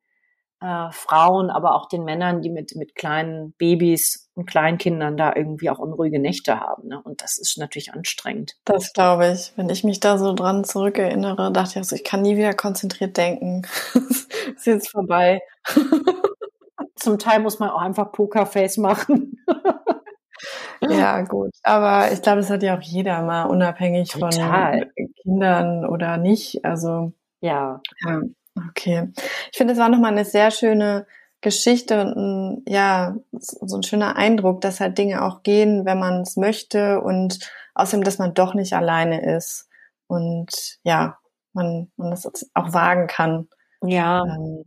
äh, 0.60 0.90
Frauen, 0.90 1.50
aber 1.50 1.74
auch 1.74 1.88
den 1.88 2.04
Männern, 2.04 2.40
die 2.40 2.50
mit, 2.50 2.76
mit 2.76 2.94
kleinen 2.94 3.52
Babys 3.52 4.30
und 4.34 4.46
Kleinkindern 4.46 5.16
da 5.16 5.34
irgendwie 5.34 5.70
auch 5.70 5.78
unruhige 5.78 6.18
Nächte 6.18 6.60
haben. 6.60 6.88
Ne? 6.88 7.00
Und 7.02 7.22
das 7.22 7.38
ist 7.38 7.58
natürlich 7.58 7.92
anstrengend. 7.92 8.54
Das 8.64 8.92
glaube 8.92 9.30
ich. 9.32 9.52
Wenn 9.56 9.68
ich 9.68 9.84
mich 9.84 10.00
da 10.00 10.18
so 10.18 10.32
dran 10.32 10.64
zurückerinnere, 10.64 11.52
dachte 11.52 11.70
ich, 11.72 11.76
also 11.76 11.96
ich 11.96 12.04
kann 12.04 12.22
nie 12.22 12.36
wieder 12.36 12.54
konzentriert 12.54 13.16
denken. 13.16 13.62
ist 13.94 14.66
jetzt 14.66 14.90
vorbei. 14.90 15.40
Zum 16.96 17.18
Teil 17.18 17.40
muss 17.40 17.58
man 17.58 17.70
auch 17.70 17.80
einfach 17.80 18.12
Pokerface 18.12 18.78
machen. 18.78 19.42
ja, 20.80 21.22
gut. 21.22 21.50
Aber 21.62 22.12
ich 22.12 22.22
glaube, 22.22 22.38
das 22.38 22.50
hat 22.50 22.62
ja 22.62 22.76
auch 22.76 22.82
jeder 22.82 23.22
mal, 23.22 23.44
unabhängig 23.44 24.10
Total. 24.10 24.90
von 24.96 25.12
Kindern 25.22 25.86
oder 25.86 26.16
nicht. 26.16 26.64
Also 26.64 27.12
ja. 27.40 27.80
ja. 28.06 28.22
Okay. 28.70 29.12
Ich 29.52 29.58
finde, 29.58 29.74
es 29.74 29.78
war 29.78 29.88
nochmal 29.88 30.12
eine 30.12 30.24
sehr 30.24 30.50
schöne 30.50 31.06
Geschichte 31.40 32.00
und 32.00 32.16
ein, 32.16 32.62
ja, 32.66 33.16
so 33.32 33.76
ein 33.76 33.82
schöner 33.82 34.16
Eindruck, 34.16 34.60
dass 34.62 34.80
halt 34.80 34.98
Dinge 34.98 35.22
auch 35.22 35.42
gehen, 35.42 35.84
wenn 35.84 35.98
man 35.98 36.22
es 36.22 36.36
möchte 36.36 37.00
und 37.00 37.38
außerdem, 37.74 38.04
dass 38.04 38.18
man 38.18 38.34
doch 38.34 38.54
nicht 38.54 38.72
alleine 38.72 39.36
ist 39.36 39.68
und 40.06 40.78
ja, 40.82 41.18
man, 41.52 41.90
man 41.96 42.10
das 42.10 42.26
auch 42.54 42.72
wagen 42.72 43.06
kann. 43.06 43.48
Ja. 43.82 44.24
Ähm, 44.24 44.64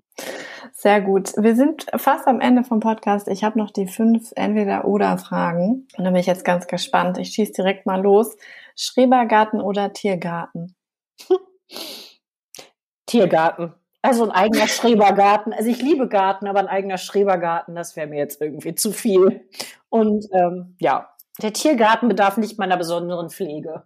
sehr 0.74 1.02
gut. 1.02 1.34
Wir 1.38 1.56
sind 1.56 1.88
fast 1.98 2.28
am 2.28 2.40
Ende 2.40 2.64
vom 2.64 2.80
Podcast. 2.80 3.28
Ich 3.28 3.44
habe 3.44 3.58
noch 3.58 3.72
die 3.72 3.88
fünf 3.88 4.32
Entweder-Oder-Fragen. 4.36 5.88
Und 5.98 6.04
da 6.04 6.12
bin 6.12 6.20
ich 6.20 6.26
jetzt 6.26 6.46
ganz 6.46 6.68
gespannt. 6.68 7.18
Ich 7.18 7.30
schieße 7.30 7.54
direkt 7.54 7.86
mal 7.86 8.02
los. 8.02 8.38
Schrebergarten 8.76 9.62
oder 9.62 9.94
Tiergarten? 9.94 10.76
Tiergarten. 13.06 13.74
Also 14.02 14.24
ein 14.24 14.32
eigener 14.32 14.68
Schrebergarten. 14.68 15.52
Also 15.52 15.70
ich 15.70 15.82
liebe 15.82 16.08
Garten, 16.08 16.48
aber 16.48 16.60
ein 16.60 16.68
eigener 16.68 16.98
Schrebergarten, 16.98 17.76
das 17.76 17.96
wäre 17.96 18.08
mir 18.08 18.18
jetzt 18.18 18.42
irgendwie 18.42 18.76
zu 18.76 18.92
viel. 18.92 19.48
Und 19.90 20.26
ähm, 20.32 20.76
ja, 20.80 21.10
der 21.42 21.54
Tiergarten 21.54 22.08
bedarf 22.08 22.38
nicht 22.38 22.58
meiner 22.58 22.78
besonderen 22.78 23.30
Pflege. 23.30 23.84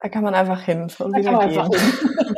Da 0.00 0.08
kann 0.08 0.22
man 0.22 0.34
einfach 0.34 0.62
hin 0.62 0.82
und 0.98 1.12
da 1.12 1.18
wieder 1.18 1.68
gehen. 1.68 1.70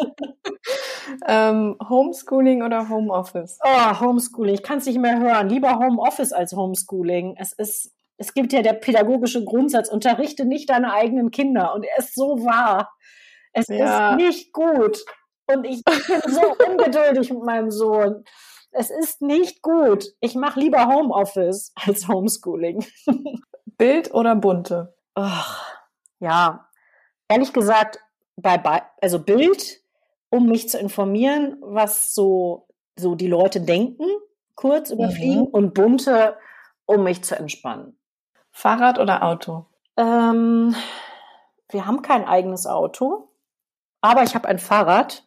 ähm, 1.29 1.77
Homeschooling 1.87 2.63
oder 2.63 2.89
Homeoffice? 2.89 3.59
Oh, 3.63 4.01
Homeschooling. 4.01 4.55
Ich 4.55 4.63
kann 4.63 4.79
es 4.79 4.87
nicht 4.87 4.99
mehr 4.99 5.21
hören. 5.21 5.49
Lieber 5.49 5.79
Homeoffice 5.79 6.33
als 6.33 6.53
Homeschooling. 6.53 7.37
Es 7.39 7.53
ist, 7.53 7.93
es 8.17 8.33
gibt 8.33 8.55
ja 8.55 8.63
der 8.63 8.73
pädagogische 8.73 9.45
Grundsatz, 9.45 9.91
unterrichte 9.91 10.47
nicht 10.47 10.71
deine 10.71 10.93
eigenen 10.95 11.31
Kinder. 11.31 11.75
Und 11.75 11.85
er 11.85 11.99
ist 11.99 12.15
so 12.15 12.45
wahr. 12.45 12.95
Es 13.53 13.69
ja. 13.69 14.11
ist 14.11 14.17
nicht 14.17 14.53
gut. 14.53 15.05
Und 15.53 15.65
ich 15.65 15.83
bin 15.85 15.95
so 16.27 16.55
ungeduldig 16.69 17.31
mit 17.31 17.43
meinem 17.43 17.71
Sohn. 17.71 18.25
Es 18.73 18.91
ist 18.91 19.21
nicht 19.21 19.63
gut. 19.63 20.05
Ich 20.21 20.35
mache 20.35 20.61
lieber 20.61 20.87
Homeoffice 20.87 21.73
als 21.75 22.07
Homeschooling. 22.07 22.85
Bild 23.79 24.15
oder 24.15 24.37
bunte? 24.37 24.95
Ach, 25.15 25.81
ja, 26.21 26.69
ehrlich 27.29 27.53
gesagt, 27.53 27.99
bei, 28.37 28.59
bei, 28.59 28.83
also 29.01 29.19
Bild, 29.19 29.81
um 30.29 30.47
mich 30.47 30.69
zu 30.69 30.79
informieren, 30.79 31.57
was 31.61 32.15
so, 32.15 32.69
so 32.97 33.15
die 33.15 33.27
Leute 33.27 33.61
denken, 33.61 34.05
kurz 34.55 34.91
überfliegen, 34.91 35.45
mhm. 35.45 35.47
und 35.47 35.75
bunte, 35.75 36.37
um 36.87 37.03
mich 37.03 37.25
zu 37.25 37.37
entspannen. 37.37 37.99
Fahrrad 38.53 38.99
oder 38.99 39.23
Auto? 39.23 39.67
Ähm, 39.97 40.75
wir 41.71 41.87
haben 41.87 42.03
kein 42.03 42.27
eigenes 42.27 42.67
Auto, 42.67 43.31
aber 44.01 44.23
ich 44.23 44.35
habe 44.35 44.49
ein 44.49 44.59
Fahrrad 44.59 45.25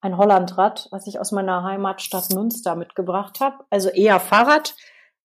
ein 0.00 0.16
Hollandrad, 0.16 0.88
was 0.90 1.06
ich 1.06 1.18
aus 1.20 1.32
meiner 1.32 1.62
Heimatstadt 1.62 2.30
Münster 2.32 2.74
mitgebracht 2.76 3.40
habe. 3.40 3.64
Also 3.70 3.88
eher 3.90 4.20
Fahrrad, 4.20 4.74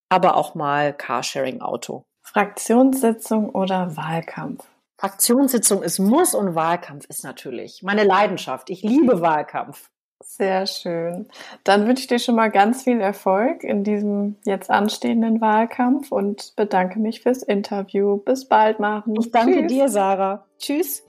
aber 0.09 0.35
auch 0.35 0.55
mal 0.55 0.93
Carsharing-Auto. 0.93 2.05
Fraktionssitzung 2.21 3.49
oder 3.49 3.95
Wahlkampf? 3.95 4.65
Fraktionssitzung 4.97 5.83
ist 5.83 5.99
Muss 5.99 6.33
und 6.33 6.55
Wahlkampf 6.55 7.05
ist 7.09 7.23
natürlich 7.23 7.83
meine 7.83 8.03
Leidenschaft. 8.03 8.69
Ich 8.69 8.81
liebe 8.81 9.21
Wahlkampf. 9.21 9.89
Sehr 10.23 10.65
schön. 10.65 11.27
Dann 11.63 11.87
wünsche 11.87 12.01
ich 12.01 12.07
dir 12.07 12.19
schon 12.19 12.35
mal 12.35 12.49
ganz 12.49 12.83
viel 12.83 12.99
Erfolg 12.99 13.63
in 13.63 13.83
diesem 13.83 14.37
jetzt 14.45 14.71
anstehenden 14.71 15.41
Wahlkampf 15.41 16.11
und 16.11 16.53
bedanke 16.55 16.99
mich 16.99 17.21
fürs 17.21 17.43
Interview. 17.43 18.17
Bis 18.17 18.47
bald, 18.47 18.79
Maren. 18.79 19.13
Ich 19.19 19.31
danke 19.31 19.61
Tschüss. 19.61 19.71
dir, 19.71 19.89
Sarah. 19.89 20.45
Tschüss. 20.57 21.03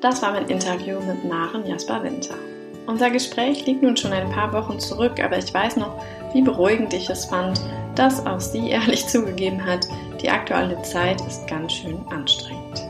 Das 0.00 0.20
war 0.20 0.32
mein 0.32 0.46
Interview 0.48 1.00
mit 1.00 1.24
Maren 1.24 1.66
Jasper 1.66 2.02
Winter. 2.02 2.34
Unser 2.86 3.10
Gespräch 3.10 3.64
liegt 3.64 3.82
nun 3.82 3.96
schon 3.96 4.12
ein 4.12 4.30
paar 4.30 4.52
Wochen 4.52 4.78
zurück, 4.78 5.22
aber 5.22 5.38
ich 5.38 5.52
weiß 5.52 5.76
noch, 5.76 5.96
wie 6.34 6.42
beruhigend 6.42 6.92
ich 6.92 7.08
es 7.08 7.24
fand, 7.24 7.60
dass 7.94 8.24
auch 8.26 8.40
sie 8.40 8.68
ehrlich 8.70 9.06
zugegeben 9.06 9.64
hat, 9.64 9.86
die 10.20 10.28
aktuelle 10.28 10.80
Zeit 10.82 11.20
ist 11.22 11.46
ganz 11.48 11.72
schön 11.72 11.98
anstrengend. 12.10 12.82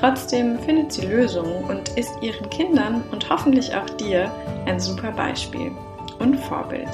Trotzdem 0.00 0.58
findet 0.60 0.92
sie 0.92 1.06
Lösungen 1.06 1.64
und 1.64 1.90
ist 1.98 2.14
ihren 2.22 2.48
Kindern 2.50 3.04
und 3.10 3.28
hoffentlich 3.28 3.74
auch 3.74 3.88
dir 3.90 4.30
ein 4.66 4.80
super 4.80 5.10
Beispiel 5.12 5.72
und 6.18 6.36
Vorbild. 6.36 6.88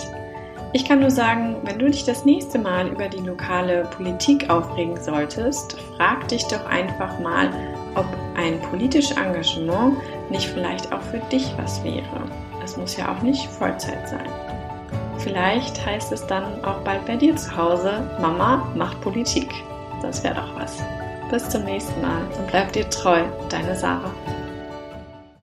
Ich 0.72 0.84
kann 0.84 0.98
nur 0.98 1.10
sagen, 1.10 1.56
wenn 1.62 1.78
du 1.78 1.88
dich 1.88 2.04
das 2.04 2.24
nächste 2.24 2.58
Mal 2.58 2.88
über 2.88 3.08
die 3.08 3.20
lokale 3.20 3.88
Politik 3.96 4.50
aufregen 4.50 5.00
solltest, 5.00 5.76
frag 5.96 6.26
dich 6.26 6.44
doch 6.46 6.66
einfach 6.66 7.20
mal, 7.20 7.50
ob 7.94 8.06
ein 8.34 8.60
politisches 8.60 9.16
Engagement 9.16 9.96
nicht 10.30 10.48
vielleicht 10.48 10.92
auch 10.92 11.02
für 11.02 11.18
dich 11.30 11.54
was 11.56 11.82
wäre. 11.84 12.22
Es 12.62 12.76
muss 12.76 12.96
ja 12.96 13.12
auch 13.12 13.22
nicht 13.22 13.46
Vollzeit 13.46 14.08
sein. 14.08 14.28
Vielleicht 15.18 15.84
heißt 15.84 16.12
es 16.12 16.26
dann 16.26 16.64
auch 16.64 16.80
bald 16.80 17.04
bei 17.06 17.16
dir 17.16 17.36
zu 17.36 17.56
Hause, 17.56 18.10
Mama 18.20 18.68
macht 18.74 19.00
Politik. 19.00 19.48
Das 20.02 20.22
wäre 20.22 20.34
doch 20.34 20.56
was. 20.56 20.82
Bis 21.30 21.48
zum 21.48 21.64
nächsten 21.64 22.00
Mal 22.02 22.22
und 22.38 22.46
bleib 22.48 22.72
dir 22.72 22.88
treu, 22.90 23.22
deine 23.48 23.74
Sarah. 23.74 24.12